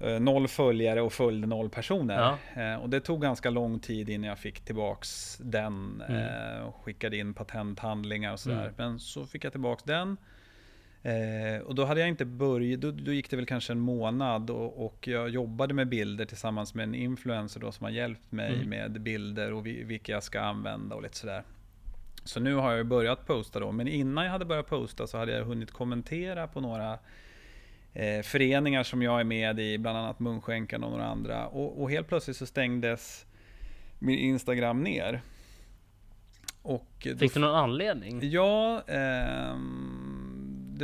Ehm, 0.00 0.24
noll 0.24 0.48
följare 0.48 1.02
och 1.02 1.12
följde 1.12 1.46
noll 1.46 1.70
personer. 1.70 2.36
Ehm, 2.54 2.80
och 2.80 2.90
det 2.90 3.00
tog 3.00 3.22
ganska 3.22 3.50
lång 3.50 3.80
tid 3.80 4.10
innan 4.10 4.28
jag 4.28 4.38
fick 4.38 4.60
tillbaks 4.60 5.38
den. 5.42 6.02
Mm. 6.08 6.64
Och 6.64 6.74
skickade 6.84 7.16
in 7.16 7.34
patenthandlingar 7.34 8.32
och 8.32 8.40
sådär. 8.40 8.62
Mm. 8.62 8.74
Men 8.76 8.98
så 8.98 9.26
fick 9.26 9.44
jag 9.44 9.52
tillbaks 9.52 9.82
den. 9.82 10.16
Eh, 11.04 11.60
och 11.60 11.74
då 11.74 11.84
hade 11.84 12.00
jag 12.00 12.08
inte 12.08 12.24
börjat, 12.24 12.80
då, 12.80 12.90
då, 12.90 13.12
gick 13.12 13.30
det 13.30 13.36
väl 13.36 13.46
kanske 13.46 13.72
en 13.72 13.80
månad 13.80 14.50
och, 14.50 14.86
och, 14.86 15.08
jag 15.08 15.28
jobbade 15.28 15.74
med 15.74 15.88
bilder 15.88 16.24
tillsammans 16.24 16.74
med 16.74 16.82
en 16.82 16.94
influencer 16.94 17.60
då 17.60 17.72
som 17.72 17.84
har 17.84 17.90
hjälpt 17.90 18.32
mig 18.32 18.54
mm. 18.54 18.68
med 18.68 19.00
bilder 19.00 19.52
och 19.52 19.66
vi, 19.66 19.82
vilka 19.84 20.12
jag 20.12 20.22
ska 20.22 20.40
använda 20.40 20.96
och 20.96 21.02
lite 21.02 21.16
sådär. 21.16 21.42
Så 22.24 22.40
nu 22.40 22.54
har 22.54 22.72
jag 22.72 22.86
börjat 22.86 23.26
posta 23.26 23.60
då, 23.60 23.72
men 23.72 23.88
innan 23.88 24.24
jag 24.24 24.32
hade 24.32 24.44
börjat 24.44 24.68
posta 24.68 25.06
så 25.06 25.18
hade 25.18 25.32
jag 25.32 25.44
hunnit 25.44 25.70
kommentera 25.70 26.46
på 26.46 26.60
några 26.60 26.98
eh, 27.92 28.22
föreningar 28.22 28.82
som 28.82 29.02
jag 29.02 29.20
är 29.20 29.24
med 29.24 29.60
i, 29.60 29.78
bland 29.78 29.98
annat 29.98 30.20
Munskänkan 30.20 30.84
och 30.84 30.90
några 30.90 31.06
andra. 31.06 31.46
Och, 31.46 31.82
och 31.82 31.90
helt 31.90 32.08
plötsligt 32.08 32.36
så 32.36 32.46
stängdes 32.46 33.26
min 33.98 34.18
Instagram 34.18 34.82
ner. 34.82 35.22
Och 36.62 37.08
Fick 37.18 37.34
du 37.34 37.40
någon 37.40 37.54
anledning? 37.54 38.30
Ja, 38.30 38.82
ehm, 38.86 40.03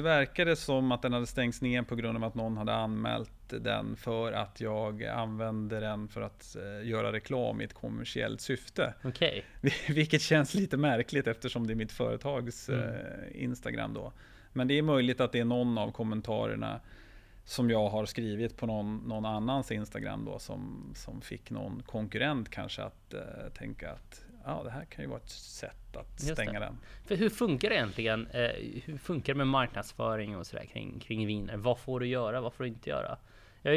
det 0.00 0.04
verkade 0.04 0.56
som 0.56 0.92
att 0.92 1.02
den 1.02 1.12
hade 1.12 1.26
stängts 1.26 1.60
ner 1.60 1.82
på 1.82 1.96
grund 1.96 2.16
av 2.16 2.24
att 2.24 2.34
någon 2.34 2.56
hade 2.56 2.74
anmält 2.74 3.30
den 3.48 3.96
för 3.96 4.32
att 4.32 4.60
jag 4.60 5.04
använde 5.04 5.80
den 5.80 6.08
för 6.08 6.20
att 6.20 6.56
eh, 6.56 6.88
göra 6.88 7.12
reklam 7.12 7.60
i 7.60 7.64
ett 7.64 7.74
kommersiellt 7.74 8.40
syfte. 8.40 8.94
Okay. 9.04 9.42
Vilket 9.88 10.22
känns 10.22 10.54
lite 10.54 10.76
märkligt 10.76 11.26
eftersom 11.26 11.66
det 11.66 11.72
är 11.72 11.74
mitt 11.74 11.92
företags 11.92 12.68
mm. 12.68 12.80
Eh, 12.80 13.42
Instagram 13.44 13.94
då. 13.94 14.12
Men 14.52 14.68
det 14.68 14.78
är 14.78 14.82
möjligt 14.82 15.20
att 15.20 15.32
det 15.32 15.40
är 15.40 15.44
någon 15.44 15.78
av 15.78 15.92
kommentarerna 15.92 16.80
som 17.44 17.70
jag 17.70 17.88
har 17.88 18.06
skrivit 18.06 18.56
på 18.56 18.66
någon, 18.66 18.96
någon 18.96 19.26
annans 19.26 19.72
Instagram 19.72 20.24
då 20.24 20.38
som, 20.38 20.92
som 20.94 21.20
fick 21.20 21.50
någon 21.50 21.82
konkurrent 21.82 22.50
kanske 22.50 22.82
att 22.82 23.14
uh, 23.14 23.52
tänka 23.54 23.90
att 23.92 24.24
ja, 24.44 24.62
det 24.64 24.70
här 24.70 24.84
kan 24.84 25.04
ju 25.04 25.08
vara 25.08 25.20
ett 25.20 25.30
sätt 25.30 25.96
att 25.96 26.20
stänga 26.20 26.60
den. 26.60 26.78
För 27.04 27.16
hur 27.16 27.30
funkar 27.30 27.68
det 27.68 27.74
egentligen? 27.74 28.26
Eh, 28.26 28.50
hur 28.84 28.98
funkar 28.98 29.32
det 29.32 29.36
med 29.36 29.46
marknadsföring 29.46 30.36
och 30.36 30.46
sådär 30.46 30.64
kring, 30.64 31.00
kring 31.00 31.26
viner? 31.26 31.56
Vad 31.56 31.78
får 31.78 32.00
du 32.00 32.06
göra? 32.06 32.40
Vad 32.40 32.54
får 32.54 32.64
du 32.64 32.68
inte 32.70 32.90
göra? 32.90 33.18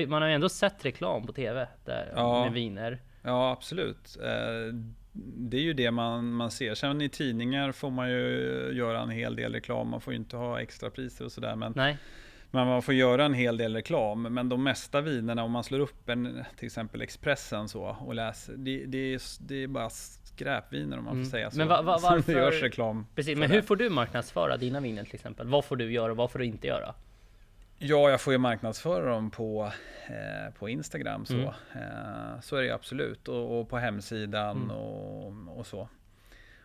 Man 0.07 0.21
har 0.21 0.29
ju 0.29 0.35
ändå 0.35 0.49
sett 0.49 0.85
reklam 0.85 1.25
på 1.25 1.33
TV 1.33 1.67
där 1.85 2.13
ja, 2.15 2.43
med 2.43 2.53
viner. 2.53 3.01
Ja, 3.21 3.51
absolut. 3.51 4.17
Eh, 4.23 4.75
det 5.13 5.57
är 5.57 5.61
ju 5.61 5.73
det 5.73 5.91
man, 5.91 6.33
man 6.33 6.51
ser. 6.51 6.75
Sen 6.75 7.01
i 7.01 7.09
tidningar 7.09 7.71
får 7.71 7.89
man 7.89 8.09
ju 8.09 8.71
göra 8.73 9.01
en 9.01 9.09
hel 9.09 9.35
del 9.35 9.53
reklam. 9.53 9.87
Man 9.87 10.01
får 10.01 10.13
ju 10.13 10.19
inte 10.19 10.37
ha 10.37 10.61
extrapriser 10.61 11.25
och 11.25 11.31
sådär. 11.31 11.55
Men, 11.55 11.73
Nej. 11.75 11.97
Men 12.53 12.67
man 12.67 12.81
får 12.81 12.93
göra 12.93 13.25
en 13.25 13.33
hel 13.33 13.57
del 13.57 13.75
reklam. 13.75 14.21
Men 14.21 14.49
de 14.49 14.63
mesta 14.63 15.01
vinerna, 15.01 15.43
om 15.43 15.51
man 15.51 15.63
slår 15.63 15.79
upp 15.79 16.09
en, 16.09 16.45
till 16.57 16.65
exempel 16.65 17.01
Expressen 17.01 17.69
så 17.69 17.97
och 17.99 18.15
läser. 18.15 18.53
Det, 18.57 18.85
det, 18.85 19.13
är, 19.13 19.21
det 19.47 19.63
är 19.63 19.67
bara 19.67 19.89
skräpviner 19.89 20.97
om 20.97 21.03
man 21.03 21.13
mm. 21.13 21.25
får 21.25 21.31
säga 21.31 21.51
så. 21.51 21.57
Men 21.57 21.67
va, 21.67 21.81
va, 21.81 21.99
varför? 22.03 22.33
det 22.33 22.39
görs 22.39 22.61
reklam. 22.61 23.05
Precis, 23.15 23.37
men 23.37 23.51
hur 23.51 23.61
får 23.61 23.75
du 23.75 23.89
marknadsföra 23.89 24.57
dina 24.57 24.79
viner 24.79 25.03
till 25.03 25.15
exempel? 25.15 25.47
Vad 25.47 25.65
får 25.65 25.75
du 25.75 25.91
göra 25.91 26.11
och 26.11 26.17
vad 26.17 26.31
får 26.31 26.39
du 26.39 26.45
inte 26.45 26.67
göra? 26.67 26.95
Ja, 27.77 28.09
jag 28.09 28.21
får 28.21 28.33
ju 28.33 28.39
marknadsföra 28.39 29.09
dem 29.09 29.31
på, 29.31 29.71
eh, 30.07 30.53
på 30.59 30.69
Instagram 30.69 31.25
så. 31.25 31.33
Mm. 31.33 31.47
Eh, 31.47 32.39
så 32.41 32.55
är 32.55 32.61
det 32.61 32.71
absolut. 32.71 33.27
Och, 33.27 33.59
och 33.59 33.69
på 33.69 33.77
hemsidan 33.77 34.57
mm. 34.57 34.71
och, 34.71 35.57
och 35.57 35.67
så. 35.67 35.89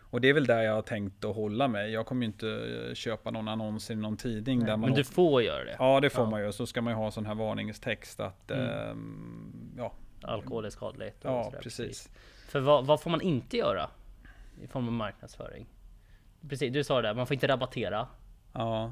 Och 0.09 0.21
det 0.21 0.29
är 0.29 0.33
väl 0.33 0.45
där 0.45 0.61
jag 0.61 0.73
har 0.73 0.81
tänkt 0.81 1.25
att 1.25 1.35
hålla 1.35 1.67
mig. 1.67 1.91
Jag 1.91 2.05
kommer 2.05 2.21
ju 2.21 2.25
inte 2.25 2.91
köpa 2.95 3.31
någon 3.31 3.47
annons 3.47 3.91
i 3.91 3.95
någon 3.95 4.17
tidning. 4.17 4.59
Nej, 4.59 4.67
där 4.67 4.77
man 4.77 4.89
men 4.89 4.97
du 4.97 5.03
får 5.03 5.41
göra 5.43 5.63
det? 5.63 5.75
Ja, 5.79 5.99
det 5.99 6.09
får 6.09 6.23
ja. 6.23 6.29
man 6.29 6.45
ju. 6.45 6.51
Så 6.51 6.65
ska 6.65 6.81
man 6.81 6.93
ju 6.93 6.97
ha 6.97 7.11
sån 7.11 7.25
här 7.25 7.35
varningstext 7.35 8.19
att 8.19 8.51
mm. 8.51 8.65
eh, 8.67 8.95
ja. 9.77 9.93
Alkohol 10.21 10.65
är 10.65 10.69
skadligt. 10.69 11.17
ja, 11.21 11.51
precis. 11.61 11.77
precis. 11.77 12.09
För 12.47 12.59
vad, 12.59 12.85
vad, 12.85 13.01
får 13.01 13.09
man 13.09 13.21
inte 13.21 13.57
göra? 13.57 13.89
I 14.61 14.67
form 14.67 14.87
av 14.87 14.93
marknadsföring? 14.93 15.65
Precis, 16.49 16.73
du 16.73 16.83
sa 16.83 17.01
det, 17.01 17.13
man 17.13 17.27
får 17.27 17.33
inte 17.33 17.47
rabattera. 17.47 18.07
Ja. 18.53 18.91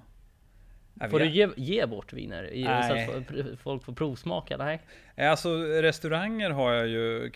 Får 1.09 1.19
du 1.19 1.29
ge, 1.29 1.49
ge 1.57 1.85
bort 1.85 2.13
viner? 2.13 2.49
Nej. 2.53 3.07
Så 3.07 3.17
att 3.17 3.59
folk 3.59 3.83
får 3.83 3.93
provsmaka? 3.93 4.57
Nej. 4.57 4.81
Alltså 5.17 5.57
restauranger 5.63 6.49
har 6.49 6.73
jag 6.73 6.87
ju 6.87 7.31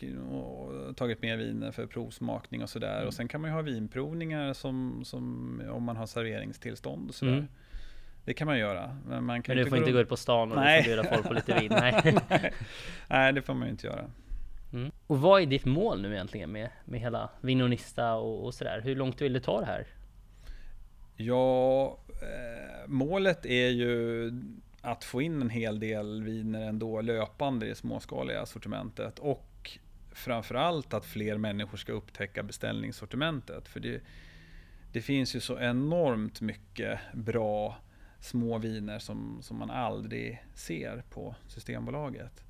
tagit 0.95 1.21
med 1.21 1.38
viner 1.38 1.71
för 1.71 1.86
provsmakning 1.86 2.63
och 2.63 2.69
sådär. 2.69 2.95
Mm. 2.95 3.08
Och 3.08 3.13
sen 3.13 3.28
kan 3.28 3.41
man 3.41 3.50
ju 3.50 3.54
ha 3.54 3.62
vinprovningar 3.62 4.54
som, 4.54 5.02
som 5.06 5.62
om 5.69 5.84
man 5.84 5.95
har 5.95 6.06
serveringstillstånd 6.06 7.10
och 7.10 7.15
sådär. 7.15 7.34
Mm. 7.34 7.47
Det 8.26 8.34
kan 8.34 8.47
man 8.47 8.60
göra. 8.60 8.97
Men, 9.08 9.24
man 9.24 9.41
kan 9.41 9.56
men 9.56 9.63
du 9.63 9.69
får 9.69 9.78
inte 9.78 9.91
gå 9.91 10.00
ut 10.00 10.10
på 10.10 10.17
stan 10.17 10.52
och 10.52 10.84
bjuda 10.84 11.04
folk 11.04 11.28
på 11.28 11.34
lite 11.34 11.60
vin? 11.60 11.71
Nej. 11.80 12.54
Nej, 13.08 13.34
det 13.34 13.41
får 13.41 13.54
man 13.54 13.67
ju 13.67 13.71
inte 13.71 13.88
göra. 13.88 14.06
Mm. 14.74 14.91
Och 15.08 15.21
vad 15.21 15.41
är 15.41 15.45
ditt 15.45 15.65
mål 15.65 16.02
nu 16.02 16.13
egentligen 16.13 16.52
med, 16.52 16.69
med 16.86 17.00
hela 17.00 17.30
Vinonista 17.41 18.13
och, 18.13 18.45
och 18.45 18.54
sådär? 18.54 18.82
Hur 18.84 18.95
långt 18.95 19.21
vill 19.21 19.34
du 19.34 19.39
ta 19.39 19.60
det 19.60 19.65
här? 19.65 19.86
Ja, 21.15 21.97
Eh, 22.22 22.88
målet 22.88 23.46
är 23.46 23.70
ju 23.70 24.32
att 24.82 25.04
få 25.04 25.22
in 25.22 25.42
en 25.42 25.50
hel 25.50 25.80
del 25.80 26.24
viner 26.24 26.62
ändå 26.62 27.02
löpande 27.02 27.66
i 27.66 27.70
det 27.70 27.76
småskaliga 27.76 28.46
sortimentet 28.46 29.20
och 29.20 29.80
framförallt 30.12 30.94
att 30.94 31.06
fler 31.06 31.38
människor 31.38 31.78
ska 31.78 31.92
upptäcka 31.92 32.44
beställningssortimentet. 32.44 33.68
För 33.68 33.80
det, 33.80 34.02
det 34.92 35.02
finns 35.02 35.36
ju 35.36 35.40
så 35.40 35.60
enormt 35.60 36.42
mycket 36.42 37.00
bra 37.14 37.78
små 38.20 38.58
viner 38.58 39.00
som, 39.00 39.40
som 39.42 39.58
man 39.58 39.72
aldrig 39.72 40.44
ser 40.56 41.04
på 41.10 41.36
Systembolaget. 41.48 42.44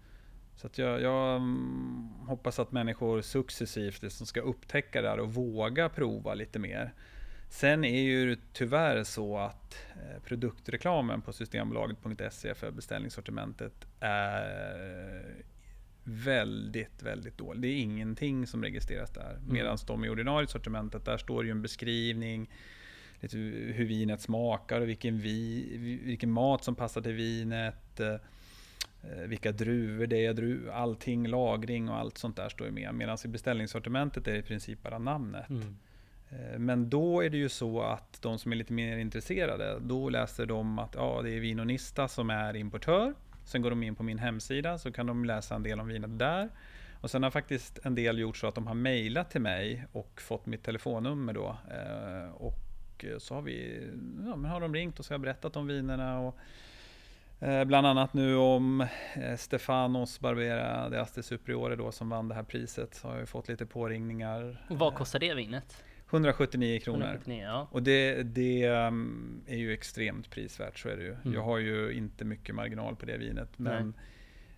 Så 0.55 0.67
att 0.67 0.77
jag, 0.77 1.01
jag 1.01 1.35
mm, 1.35 2.09
hoppas 2.27 2.59
att 2.59 2.71
människor 2.71 3.21
successivt 3.21 4.03
liksom 4.03 4.27
ska 4.27 4.41
upptäcka 4.41 5.01
det 5.01 5.09
här 5.09 5.19
och 5.19 5.33
våga 5.33 5.89
prova 5.89 6.33
lite 6.33 6.59
mer. 6.59 6.93
Sen 7.51 7.83
är 7.83 8.01
ju 8.01 8.37
tyvärr 8.53 9.03
så 9.03 9.37
att 9.37 9.75
eh, 9.95 10.21
produktreklamen 10.23 11.21
på 11.21 11.33
Systembolaget.se 11.33 12.55
för 12.55 12.71
beställningssortimentet 12.71 13.87
är 13.99 15.43
väldigt, 16.03 17.03
väldigt 17.03 17.37
dålig. 17.37 17.61
Det 17.61 17.67
är 17.67 17.81
ingenting 17.81 18.47
som 18.47 18.63
registreras 18.63 19.11
där. 19.11 19.31
Mm. 19.31 19.53
Medan 19.53 19.77
de 19.87 20.05
i 20.05 20.09
ordinarie 20.09 20.47
sortimentet, 20.47 21.05
där 21.05 21.17
står 21.17 21.45
ju 21.45 21.51
en 21.51 21.61
beskrivning, 21.61 22.49
lite 23.19 23.37
hur 23.37 23.85
vinet 23.85 24.21
smakar 24.21 24.81
och 24.81 24.89
vilken, 24.89 25.19
vi, 25.19 25.77
vilken 26.03 26.31
mat 26.31 26.63
som 26.63 26.75
passar 26.75 27.01
till 27.01 27.13
vinet. 27.13 27.99
Eh, 27.99 28.15
vilka 29.27 29.51
druvor 29.51 30.07
det 30.07 30.25
är, 30.25 30.69
allting, 30.69 31.27
lagring 31.27 31.89
och 31.89 31.97
allt 31.97 32.17
sånt 32.17 32.35
där 32.35 32.49
står 32.49 32.67
ju 32.67 32.73
med. 32.73 32.95
Medan 32.95 33.17
i 33.25 33.27
beställningssortimentet 33.27 34.27
är 34.27 34.31
det 34.31 34.39
i 34.39 34.43
princip 34.43 34.83
bara 34.83 34.99
namnet. 34.99 35.49
Mm. 35.49 35.77
Eh, 36.31 36.59
men 36.59 36.89
då 36.89 37.23
är 37.23 37.29
det 37.29 37.37
ju 37.37 37.49
så 37.49 37.81
att 37.81 38.21
de 38.21 38.39
som 38.39 38.51
är 38.51 38.55
lite 38.55 38.73
mer 38.73 38.97
intresserade, 38.97 39.79
då 39.79 40.09
läser 40.09 40.45
de 40.45 40.79
att 40.79 40.95
ja, 40.95 41.21
det 41.23 41.29
är 41.29 41.39
Vinonista 41.39 42.07
som 42.07 42.29
är 42.29 42.55
importör. 42.55 43.13
Sen 43.45 43.61
går 43.61 43.69
de 43.69 43.83
in 43.83 43.95
på 43.95 44.03
min 44.03 44.19
hemsida 44.19 44.77
så 44.77 44.91
kan 44.91 45.05
de 45.05 45.25
läsa 45.25 45.55
en 45.55 45.63
del 45.63 45.79
om 45.79 45.87
vinet 45.87 46.19
där. 46.19 46.49
Och 47.01 47.11
sen 47.11 47.23
har 47.23 47.31
faktiskt 47.31 47.79
en 47.83 47.95
del 47.95 48.19
gjort 48.19 48.37
så 48.37 48.47
att 48.47 48.55
de 48.55 48.67
har 48.67 48.73
mejlat 48.73 49.31
till 49.31 49.41
mig 49.41 49.85
och 49.91 50.21
fått 50.21 50.45
mitt 50.45 50.63
telefonnummer 50.63 51.33
då. 51.33 51.57
Eh, 51.71 52.31
och 52.31 53.05
så 53.17 53.35
har 53.35 53.41
vi, 53.41 53.87
ja, 54.25 54.35
men 54.35 54.51
har 54.51 54.61
de 54.61 54.73
ringt 54.73 54.99
och 54.99 55.05
så 55.05 55.11
har 55.11 55.15
jag 55.15 55.21
berättat 55.21 55.55
om 55.55 55.67
vinerna. 55.67 56.19
Och, 56.19 56.37
eh, 57.47 57.63
Bland 57.63 57.87
annat 57.87 58.13
nu 58.13 58.35
om 58.35 58.87
Stefanos 59.37 60.19
Barbera 60.19 60.89
de 60.89 60.97
Aste 60.97 61.23
Superiore 61.23 61.75
då 61.75 61.91
som 61.91 62.09
vann 62.09 62.27
det 62.27 62.35
här 62.35 62.43
priset. 62.43 62.95
Så 62.95 63.07
har 63.07 63.17
jag 63.17 63.29
fått 63.29 63.47
lite 63.47 63.65
påringningar. 63.65 64.65
Vad 64.69 64.93
kostar 64.93 65.19
det 65.19 65.33
vinet? 65.33 65.83
179 66.11 66.79
kronor. 66.79 67.05
179, 67.05 67.43
ja. 67.43 67.67
Och 67.71 67.83
det, 67.83 68.23
det 68.23 68.69
um, 68.69 69.41
är 69.47 69.57
ju 69.57 69.73
extremt 69.73 70.29
prisvärt, 70.29 70.79
så 70.79 70.89
är 70.89 70.97
det 70.97 71.03
ju. 71.03 71.13
Mm. 71.13 71.33
Jag 71.33 71.41
har 71.41 71.57
ju 71.57 71.93
inte 71.93 72.25
mycket 72.25 72.55
marginal 72.55 72.95
på 72.95 73.05
det 73.05 73.17
vinet. 73.17 73.59
Men 73.59 73.93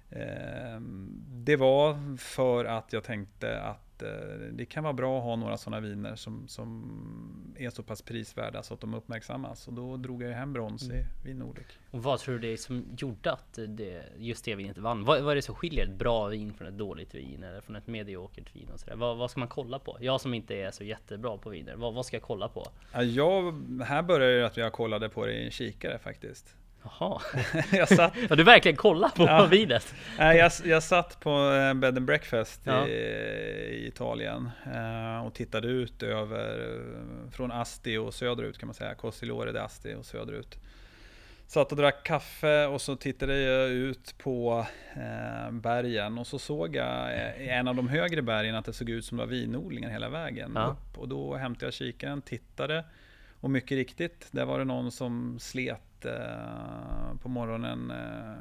eh, 0.09 0.79
det 1.27 1.55
var 1.55 2.17
för 2.17 2.65
att 2.65 2.93
jag 2.93 3.03
tänkte 3.03 3.61
att 3.61 3.82
Eh, 4.01 4.07
det 4.51 4.65
kan 4.65 4.83
vara 4.83 4.93
bra 4.93 5.17
att 5.17 5.23
ha 5.23 5.35
några 5.35 5.57
sådana 5.57 5.79
viner 5.79 6.15
som, 6.15 6.47
som 6.47 7.53
är 7.57 7.69
så 7.69 7.83
pass 7.83 8.01
prisvärda 8.01 8.63
så 8.63 8.73
att 8.73 8.81
de 8.81 8.93
uppmärksammas. 8.93 9.67
Och 9.67 9.73
då 9.73 9.97
drog 9.97 10.23
jag 10.23 10.31
hem 10.31 10.53
brons 10.53 10.89
mm. 10.89 11.05
i 11.25 11.33
Nordic. 11.33 11.67
Och 11.91 12.03
vad 12.03 12.19
tror 12.19 12.33
du 12.35 12.41
det 12.41 12.53
är 12.53 12.57
som 12.57 12.85
gjorde 12.97 13.31
att 13.31 13.59
det, 13.67 14.03
just 14.17 14.45
det 14.45 14.55
vinet 14.55 14.77
vann? 14.77 15.05
Vad, 15.05 15.21
vad 15.21 15.31
är 15.31 15.35
det 15.35 15.41
som 15.41 15.55
skiljer 15.55 15.85
ett 15.85 15.97
bra 15.97 16.27
vin 16.27 16.53
från 16.53 16.67
ett 16.67 16.77
dåligt 16.77 17.15
vin 17.15 17.43
eller 17.43 17.61
från 17.61 17.75
ett 17.75 17.87
mediokert 17.87 18.55
vin? 18.55 18.69
Och 18.73 18.79
så 18.79 18.95
vad, 18.95 19.17
vad, 19.17 19.31
ska 19.31 19.39
man 19.39 19.49
kolla 19.49 19.79
på? 19.79 19.97
Jag 20.01 20.21
som 20.21 20.33
inte 20.33 20.55
är 20.55 20.71
så 20.71 20.83
jättebra 20.83 21.37
på 21.37 21.49
viner, 21.49 21.75
vad, 21.75 21.93
vad 21.93 22.05
ska 22.05 22.15
jag 22.15 22.23
kolla 22.23 22.47
på? 22.47 22.67
Ja, 22.93 23.03
jag, 23.03 23.53
här 23.85 24.03
började 24.03 24.39
det 24.39 24.45
att 24.45 24.57
jag 24.57 24.73
kollade 24.73 25.09
på 25.09 25.25
det 25.25 25.33
i 25.33 25.45
en 25.45 25.51
kikare 25.51 25.99
faktiskt. 25.99 26.57
Jaha. 26.83 27.21
jag 27.71 27.89
satt... 27.89 28.13
Har 28.29 28.35
du 28.35 28.43
verkligen 28.43 28.77
kollat 28.77 29.15
på 29.15 29.23
ja. 29.23 29.45
vinet? 29.45 29.95
jag, 30.17 30.51
jag 30.65 30.83
satt 30.83 31.19
på 31.19 31.29
eh, 31.29 31.73
bed 31.73 31.97
and 31.97 32.05
breakfast 32.05 32.61
ja. 32.63 32.87
i, 32.87 32.91
i, 32.91 33.87
Italien 33.87 34.49
eh, 34.65 35.25
och 35.25 35.33
tittade 35.33 35.67
ut 35.67 36.03
över 36.03 36.81
från 37.31 37.51
Asti 37.51 37.97
och 37.97 38.13
söderut 38.13 38.57
kan 38.57 38.67
man 38.67 38.73
säga. 38.73 38.95
Cosilore 38.95 39.51
de 39.51 39.59
Asti 39.59 39.95
och 39.95 40.05
söderut. 40.05 40.57
Satt 41.47 41.71
och 41.71 41.77
drack 41.77 42.03
kaffe 42.03 42.65
och 42.65 42.81
så 42.81 42.95
tittade 42.95 43.39
jag 43.39 43.69
ut 43.69 44.15
på 44.17 44.65
eh, 44.95 45.51
bergen 45.51 46.17
och 46.17 46.27
så 46.27 46.39
såg 46.39 46.75
jag 46.75 47.11
i 47.39 47.49
en 47.49 47.67
av 47.67 47.75
de 47.75 47.87
högre 47.87 48.21
bergen 48.21 48.55
att 48.55 48.65
det 48.65 48.73
såg 48.73 48.89
ut 48.89 49.05
som 49.05 49.17
det 49.17 49.23
var 49.23 49.31
vinodlingar 49.31 49.89
hela 49.89 50.09
vägen 50.09 50.51
ja. 50.55 50.65
upp. 50.65 50.97
Och 50.97 51.07
då 51.07 51.35
hämtade 51.35 51.65
jag 51.65 51.73
kikaren, 51.73 52.21
tittade 52.21 52.85
och 53.39 53.49
mycket 53.51 53.75
riktigt, 53.75 54.27
där 54.31 54.45
var 54.45 54.59
det 54.59 54.65
någon 54.65 54.91
som 54.91 55.39
slet 55.39 55.92
eh, 56.05 57.17
på 57.21 57.29
morgonen 57.29 57.91
eh, 57.91 58.33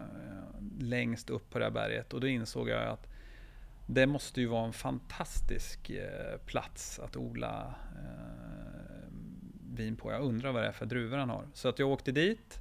längst 0.79 1.31
upp 1.31 1.51
på 1.51 1.59
det 1.59 1.65
här 1.65 1.73
berget 1.73 2.13
och 2.13 2.21
då 2.21 2.27
insåg 2.27 2.69
jag 2.69 2.89
att 2.89 3.09
det 3.87 4.07
måste 4.07 4.41
ju 4.41 4.47
vara 4.47 4.67
en 4.67 4.73
fantastisk 4.73 5.91
eh, 5.91 6.39
plats 6.47 6.99
att 6.99 7.17
odla 7.17 7.75
eh, 7.97 9.13
vin 9.75 9.97
på. 9.97 10.13
Jag 10.13 10.23
undrar 10.23 10.53
vad 10.53 10.63
det 10.63 10.69
är 10.69 10.73
för 10.73 10.87
druvor 10.87 11.17
han 11.17 11.31
har. 11.31 11.45
Så 11.55 11.69
att 11.69 11.79
jag 11.79 11.89
åkte 11.89 12.13
dit 12.13 12.59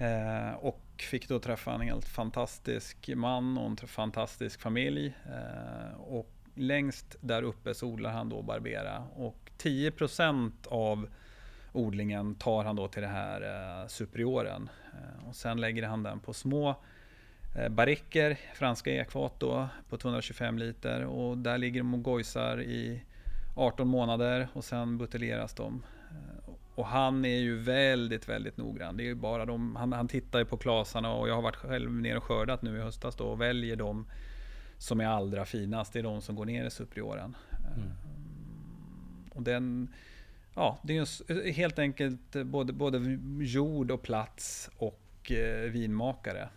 eh, 0.00 0.54
och 0.54 0.84
fick 0.98 1.28
då 1.28 1.38
träffa 1.38 1.74
en 1.74 1.80
helt 1.80 2.04
fantastisk 2.04 3.10
man 3.16 3.58
och 3.58 3.66
en 3.66 3.76
fantastisk 3.76 4.60
familj. 4.60 5.14
Eh, 5.26 6.00
och 6.00 6.30
längst 6.54 7.16
där 7.20 7.42
uppe 7.42 7.74
så 7.74 7.86
odlar 7.86 8.10
han 8.10 8.28
då 8.28 8.42
Barbera 8.42 9.04
och 9.14 9.50
10% 9.58 10.52
av 10.68 11.08
odlingen 11.72 12.34
tar 12.34 12.64
han 12.64 12.76
då 12.76 12.88
till 12.88 13.02
det 13.02 13.08
här 13.08 13.40
eh, 13.42 13.86
superioren. 13.88 14.70
Eh, 14.92 15.28
och 15.28 15.36
sen 15.36 15.60
lägger 15.60 15.82
han 15.82 16.02
den 16.02 16.20
på 16.20 16.32
små 16.32 16.74
eh, 17.56 17.68
barriker, 17.68 18.38
franska 18.54 18.90
ekfat 18.90 19.40
då, 19.40 19.68
på 19.88 19.96
225 19.96 20.58
liter. 20.58 21.04
Och 21.04 21.38
där 21.38 21.58
ligger 21.58 21.80
de 21.80 21.94
och 21.94 22.02
gojsar 22.02 22.62
i 22.62 23.02
18 23.56 23.88
månader 23.88 24.48
och 24.52 24.64
sen 24.64 24.98
buteljeras 24.98 25.54
de. 25.54 25.82
Eh, 26.10 26.52
och 26.74 26.86
han 26.86 27.24
är 27.24 27.38
ju 27.38 27.58
väldigt, 27.58 28.28
väldigt 28.28 28.56
noggrann. 28.56 28.96
Det 28.96 29.10
är 29.10 29.14
bara 29.14 29.44
de, 29.44 29.76
han, 29.76 29.92
han 29.92 30.08
tittar 30.08 30.38
ju 30.38 30.44
på 30.44 30.56
klasarna 30.56 31.12
och 31.12 31.28
jag 31.28 31.34
har 31.34 31.42
varit 31.42 31.56
själv 31.56 31.92
nere 31.92 32.16
och 32.16 32.24
skördat 32.24 32.62
nu 32.62 32.78
i 32.78 32.80
höstas 32.80 33.16
då 33.16 33.24
och 33.24 33.40
väljer 33.40 33.76
de 33.76 34.06
som 34.78 35.00
är 35.00 35.06
allra 35.06 35.44
finast. 35.44 35.92
Det 35.92 35.98
är 35.98 36.02
de 36.02 36.20
som 36.20 36.36
går 36.36 36.44
ner 36.44 36.64
i 36.64 36.70
superioren. 36.70 37.36
Mm. 37.76 37.90
Och 39.34 39.42
den 39.42 39.88
ja, 40.58 40.78
det 40.82 40.96
är 40.96 41.52
helt 41.52 41.78
enkelt 41.78 42.36
både, 42.44 42.72
både 42.72 43.18
jord 43.40 43.90
och 43.90 44.02
plats 44.02 44.70
och 44.76 45.32
eh, 45.32 45.70
vinmakare 45.70 46.48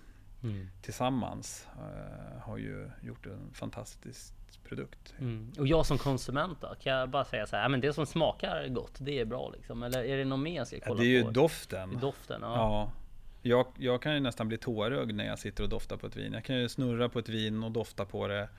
mm. 0.44 0.68
tillsammans 0.82 1.68
eh, 1.78 2.42
har 2.42 2.58
ju 2.58 2.90
gjort 3.02 3.26
en 3.26 3.54
fantastisk 3.54 4.34
produkt. 4.64 5.14
Mm. 5.20 5.52
Och 5.60 5.68
jag 5.68 5.86
som 5.86 5.98
konsument 5.98 6.62
då, 6.62 6.76
kan 6.82 6.94
jag 6.94 7.10
bara 7.10 7.26
säga 7.26 7.48
så 7.48 7.56
här, 7.56 7.70
men 7.70 7.82
det 7.82 7.94
som 7.94 8.06
smakar 8.06 8.68
gott, 8.68 8.98
det 9.00 9.20
är 9.20 9.26
bra 9.26 9.50
liksom? 9.50 9.84
Eller 9.84 10.04
är 10.04 10.18
det 10.18 10.26
något 10.26 10.40
mer 10.40 10.56
jag 10.56 10.68
ska 10.68 10.80
kolla 10.80 10.96
på? 10.96 11.04
Ja, 11.04 11.04
det 11.04 11.16
är 11.16 11.18
ju 11.18 11.24
på? 11.24 11.32
doften. 11.32 12.00
Doften, 12.02 12.42
ja. 12.42 12.56
ja. 12.56 12.92
Jag, 13.42 13.66
jag 13.78 14.02
kan 14.02 14.14
ju 14.14 14.20
nästan 14.20 14.48
bli 14.48 14.58
tårögd 14.58 15.16
när 15.16 15.26
jag 15.26 15.40
sitter 15.40 15.64
och 15.64 15.70
doftar 15.70 15.98
på 15.98 16.08
ett 16.08 16.16
vin. 16.16 16.34
Jag 16.34 16.44
kan 16.44 16.60
ju 16.60 16.70
snurra 16.70 17.10
på 17.10 17.20
ett 17.20 17.30
vin 17.30 17.64
och 17.64 17.72
dofta 17.72 18.06
på 18.06 18.28
det 18.28 18.50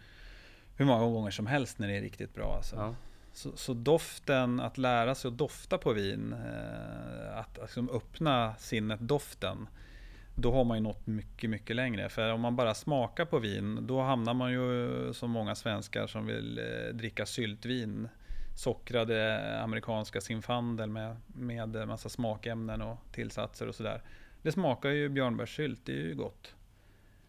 hur 0.77 0.85
många 0.85 1.05
gånger 1.05 1.31
som 1.31 1.47
helst 1.47 1.79
när 1.79 1.89
det 1.89 1.97
är 1.97 2.01
riktigt 2.01 2.35
bra. 2.35 2.55
Alltså. 2.57 2.77
Ja. 2.77 2.95
Så, 3.33 3.57
så, 3.57 3.75
doften, 3.75 4.61
att 4.61 4.79
lära 4.79 5.15
sig 5.15 5.29
att 5.29 5.39
dofta 5.39 5.79
på 5.79 5.93
vin, 5.93 6.33
eh, 6.33 7.39
att 7.39 7.59
liksom 7.61 7.91
öppna 7.91 8.55
sinnet 8.59 9.01
doften, 9.01 9.69
då 10.35 10.53
har 10.53 10.65
man 10.65 10.77
ju 10.77 10.83
nått 10.83 11.07
mycket, 11.07 11.51
mycket 11.51 11.77
längre. 11.77 12.09
För 12.09 12.33
om 12.33 12.41
man 12.41 12.57
bara 12.57 12.75
smakar 12.75 13.25
på 13.25 13.39
vin, 13.39 13.87
då 13.87 14.03
hamnar 14.03 14.35
man 14.35 14.53
ju 14.53 15.13
som 15.13 15.31
många 15.31 15.55
svenskar 15.55 16.07
som 16.07 16.27
vill 16.27 16.59
eh, 16.59 16.95
dricka 16.95 17.27
syltvin. 17.27 18.09
Sockrade 18.57 19.61
amerikanska 19.61 20.21
sinfandel 20.21 20.91
med, 20.91 21.17
med 21.27 21.89
massa 21.89 22.09
smakämnen 22.09 22.83
och 22.83 22.99
tillsatser 23.13 23.69
och 23.69 23.75
sådär. 23.75 24.03
Det 24.43 24.53
smakar 24.53 24.91
ju 24.91 25.09
björnbärssylt, 25.09 25.81
det 25.85 25.93
är 25.93 26.03
ju 26.03 26.15
gott. 26.15 26.55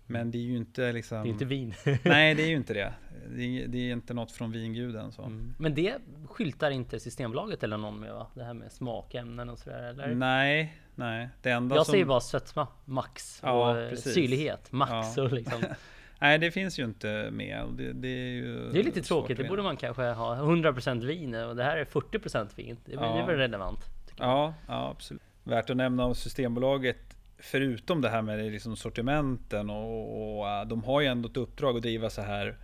Men 0.07 0.31
det 0.31 0.37
är 0.37 0.41
ju 0.41 0.57
inte 0.57 0.91
liksom... 0.91 1.23
Det 1.23 1.29
är 1.29 1.31
inte 1.31 1.45
vin. 1.45 1.73
nej, 2.03 2.35
det 2.35 2.43
är 2.43 2.47
ju 2.47 2.55
inte 2.55 2.73
det. 2.73 2.93
Det 3.29 3.63
är, 3.63 3.67
det 3.67 3.77
är 3.77 3.93
inte 3.93 4.13
något 4.13 4.31
från 4.31 4.51
vinguden. 4.51 5.11
Så. 5.11 5.21
Mm. 5.21 5.55
Men 5.57 5.75
det 5.75 5.95
skyltar 6.25 6.71
inte 6.71 6.99
Systembolaget 6.99 7.63
eller 7.63 7.77
någon 7.77 7.99
med 7.99 8.13
va? 8.13 8.27
Det 8.33 8.43
här 8.43 8.53
med 8.53 8.71
smakämnen 8.71 9.49
och 9.49 9.59
sådär 9.59 9.83
eller? 9.83 10.15
Nej, 10.15 10.77
nej. 10.95 11.29
Det 11.41 11.49
enda 11.51 11.75
Jag 11.75 11.85
som... 11.85 11.91
säger 11.91 12.05
bara 12.05 12.19
sötma, 12.19 12.67
max. 12.85 13.39
Ja, 13.43 13.69
och 13.69 13.89
precis. 13.89 14.13
syrlighet, 14.13 14.71
max. 14.71 15.17
Ja. 15.17 15.23
Och 15.23 15.31
liksom. 15.33 15.63
nej, 16.19 16.37
det 16.39 16.51
finns 16.51 16.79
ju 16.79 16.83
inte 16.83 17.29
med. 17.31 17.65
Det, 17.77 17.93
det 17.93 18.07
är 18.07 18.31
ju 18.31 18.71
Det 18.71 18.79
är 18.79 18.83
lite 18.83 19.01
tråkigt. 19.01 19.37
Det 19.37 19.43
borde 19.43 19.63
man 19.63 19.77
kanske 19.77 20.03
ha 20.03 20.35
100% 20.35 21.05
vin 21.05 21.35
och 21.35 21.55
det 21.55 21.63
här 21.63 21.77
är 21.77 21.85
40% 21.85 22.47
vin. 22.55 22.77
Det, 22.85 22.93
ja. 22.93 23.01
det 23.01 23.19
är 23.19 23.27
väl 23.27 23.37
relevant? 23.37 23.79
Ja, 24.17 24.53
ja, 24.67 24.89
absolut. 24.89 25.21
Värt 25.43 25.69
att 25.69 25.77
nämna 25.77 26.05
om 26.05 26.15
Systembolaget 26.15 27.12
förutom 27.43 28.01
det 28.01 28.09
här 28.09 28.21
med 28.21 28.51
liksom 28.51 28.75
sortimenten 28.75 29.69
och, 29.69 30.39
och, 30.39 30.49
äh, 30.49 30.67
de 30.67 30.83
har 30.83 31.01
ju 31.01 31.07
ändå 31.07 31.29
ett 31.29 31.37
uppdrag 31.37 31.75
att 31.75 31.81
driva 31.81 32.09
så 32.09 32.21
här 32.21 32.57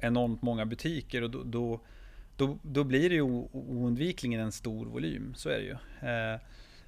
enormt 0.00 0.42
många 0.42 0.66
butiker 0.66 1.22
och 1.22 1.30
då, 1.30 1.42
då, 1.44 1.80
då, 2.36 2.58
då 2.62 2.84
blir 2.84 3.08
det 3.08 3.14
ju 3.14 3.22
oundvikligen 3.22 4.40
en 4.40 4.52
stor 4.52 4.86
volym. 4.86 5.34
Så 5.36 5.48
är 5.48 5.58
det 5.58 5.64
ju. 5.64 5.76
Eh, 6.08 6.40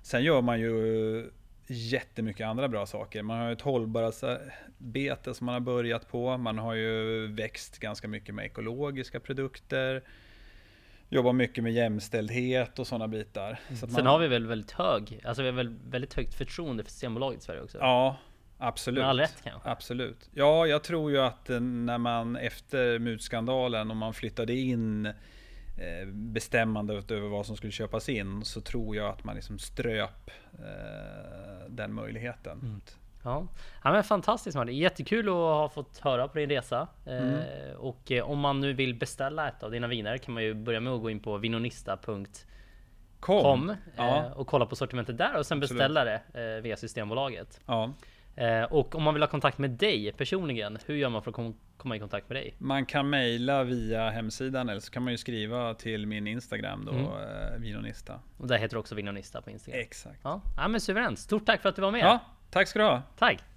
sen 0.03 0.25
gör 0.25 0.43
man 0.43 0.61
ju 0.61 1.31
jättemycket 1.67 2.47
andra 2.47 2.69
bra 2.69 2.87
saker. 2.87 3.23
Man 3.23 3.39
har 3.39 3.47
ju 3.47 3.53
ett 3.53 3.61
hållbarhetsarbete 3.61 5.35
som 5.35 5.45
man 5.45 5.53
har 5.53 5.61
börjat 5.61 6.09
på. 6.09 6.39
Man 6.39 6.59
har 6.59 6.75
ju 6.75 7.27
växt 7.27 7.79
ganska 7.79 8.09
mycket 8.09 8.35
med 8.35 8.45
ekologiska 8.45 9.21
produkter. 9.21 10.03
Jobbar 11.13 11.33
mycket 11.33 11.65
med 11.65 11.73
jämställdhet 11.73 12.79
och 12.79 12.87
sådana 12.87 13.09
bitar. 13.09 13.61
Så 13.81 13.87
Sen 13.87 14.07
har 14.07 14.19
vi 14.19 14.29
väl 14.29 14.47
väldigt 14.47 14.71
hög, 14.71 15.21
alltså 15.25 15.43
vi 15.43 15.49
har 15.49 15.57
väl 15.57 15.77
väldigt 15.85 16.15
högt 16.15 16.35
förtroende 16.35 16.85
för 16.85 16.91
Systembolaget 16.91 17.41
i 17.41 17.45
Sverige 17.45 17.63
också? 17.63 17.79
Ja, 17.79 18.17
absolut. 18.59 19.01
Med 19.01 19.09
all 19.09 19.21
rätt 19.21 19.43
kanske? 19.45 19.71
Absolut. 19.71 20.31
Ja, 20.35 20.67
jag 20.67 20.85
tror 20.85 21.11
ju 21.11 21.19
att 21.19 21.49
när 21.61 21.99
man 21.99 22.37
efter 22.37 22.99
mutskandalen 22.99 23.91
och 23.91 23.97
man 23.97 24.15
flyttade 24.15 24.55
in 24.55 25.07
eh, 25.07 26.07
bestämmandet 26.13 27.11
över 27.11 27.29
vad 27.29 27.47
som 27.47 27.57
skulle 27.57 27.73
köpas 27.73 28.09
in 28.09 28.45
så 28.45 28.61
tror 28.61 28.97
jag 28.97 29.09
att 29.09 29.25
man 29.25 29.35
liksom 29.35 29.59
ströp 29.59 30.31
eh, 30.53 31.69
den 31.69 31.93
möjligheten. 31.93 32.59
Mm. 32.59 32.81
Ja. 33.23 33.47
ja, 33.85 33.93
men 33.93 34.05
fantastiskt 34.05 34.57
Martin. 34.57 34.77
Jättekul 34.77 35.29
att 35.29 35.35
ha 35.35 35.69
fått 35.69 35.99
höra 35.99 36.29
på 36.29 36.39
din 36.39 36.49
resa. 36.49 36.89
Eh, 37.07 37.17
mm. 37.17 37.35
Eh, 37.35 37.75
och 37.77 38.13
om 38.25 38.39
man 38.39 38.61
nu 38.61 38.73
vill 38.73 38.95
beställa 38.95 39.49
ett 39.49 39.63
av 39.63 39.71
dina 39.71 39.87
viner 39.87 40.19
kan 40.19 40.35
man 40.35 40.43
ju 40.43 40.55
börja 40.55 40.81
med 40.81 40.93
att 40.93 41.03
gå 41.03 41.11
in 41.11 41.21
på 41.21 41.37
vinonista.com 41.37 43.71
eh, 43.71 43.77
ja. 43.97 44.33
och 44.35 44.47
kolla 44.47 44.67
på 44.67 44.77
sortimentet 44.77 45.19
där 45.19 45.39
och 45.39 45.47
sen 45.47 45.61
beställa 45.61 46.05
det 46.05 46.23
eh, 46.35 46.63
via 46.63 46.77
Systembolaget. 46.77 47.61
Ja. 47.67 47.93
Eh, 48.37 48.63
och 48.63 48.95
om 48.95 49.03
man 49.03 49.15
vill 49.15 49.23
ha 49.23 49.29
kontakt 49.29 49.59
med 49.59 49.71
dig 49.71 50.13
personligen, 50.13 50.79
hur 50.87 50.95
gör 50.95 51.09
man 51.09 51.23
för 51.23 51.31
att 51.31 51.35
kom 51.35 51.57
komma 51.77 51.97
i 51.97 51.99
kontakt 51.99 52.29
med 52.29 52.37
dig? 52.37 52.55
Man 52.59 52.87
kan 52.87 53.11
mejla 53.11 53.65
via 53.65 54.11
hemsidan 54.11 54.69
eller 54.69 54.81
så 54.81 54.91
kan 54.91 55.03
man 55.03 55.13
ju 55.13 55.19
skriva 55.19 55.75
till 55.75 56.07
min 56.07 56.27
Instagram 56.27 56.85
då, 56.85 56.93
mm. 56.93 57.63
Vinonista. 57.63 58.21
Och 58.39 58.47
där 58.47 58.59
heter 58.59 58.77
du 58.77 58.81
också 58.81 58.95
Vinonista 58.95 59.43
på 59.43 59.51
Instagram? 59.51 59.81
Exakt. 59.81 60.21
Ja, 60.23 60.41
ja 60.57 60.69
men 60.69 60.81
suveränt. 60.81 61.19
Stort 61.19 61.47
tack 61.47 61.63
för 61.63 61.69
att 61.69 61.77
du 61.77 61.83
var 61.83 61.91
med. 61.91 62.01
Ja, 62.01 62.21
tack 62.53 62.69
ska 62.69 62.79
du 62.79 62.85
ha. 62.85 63.03
Tack. 63.19 63.52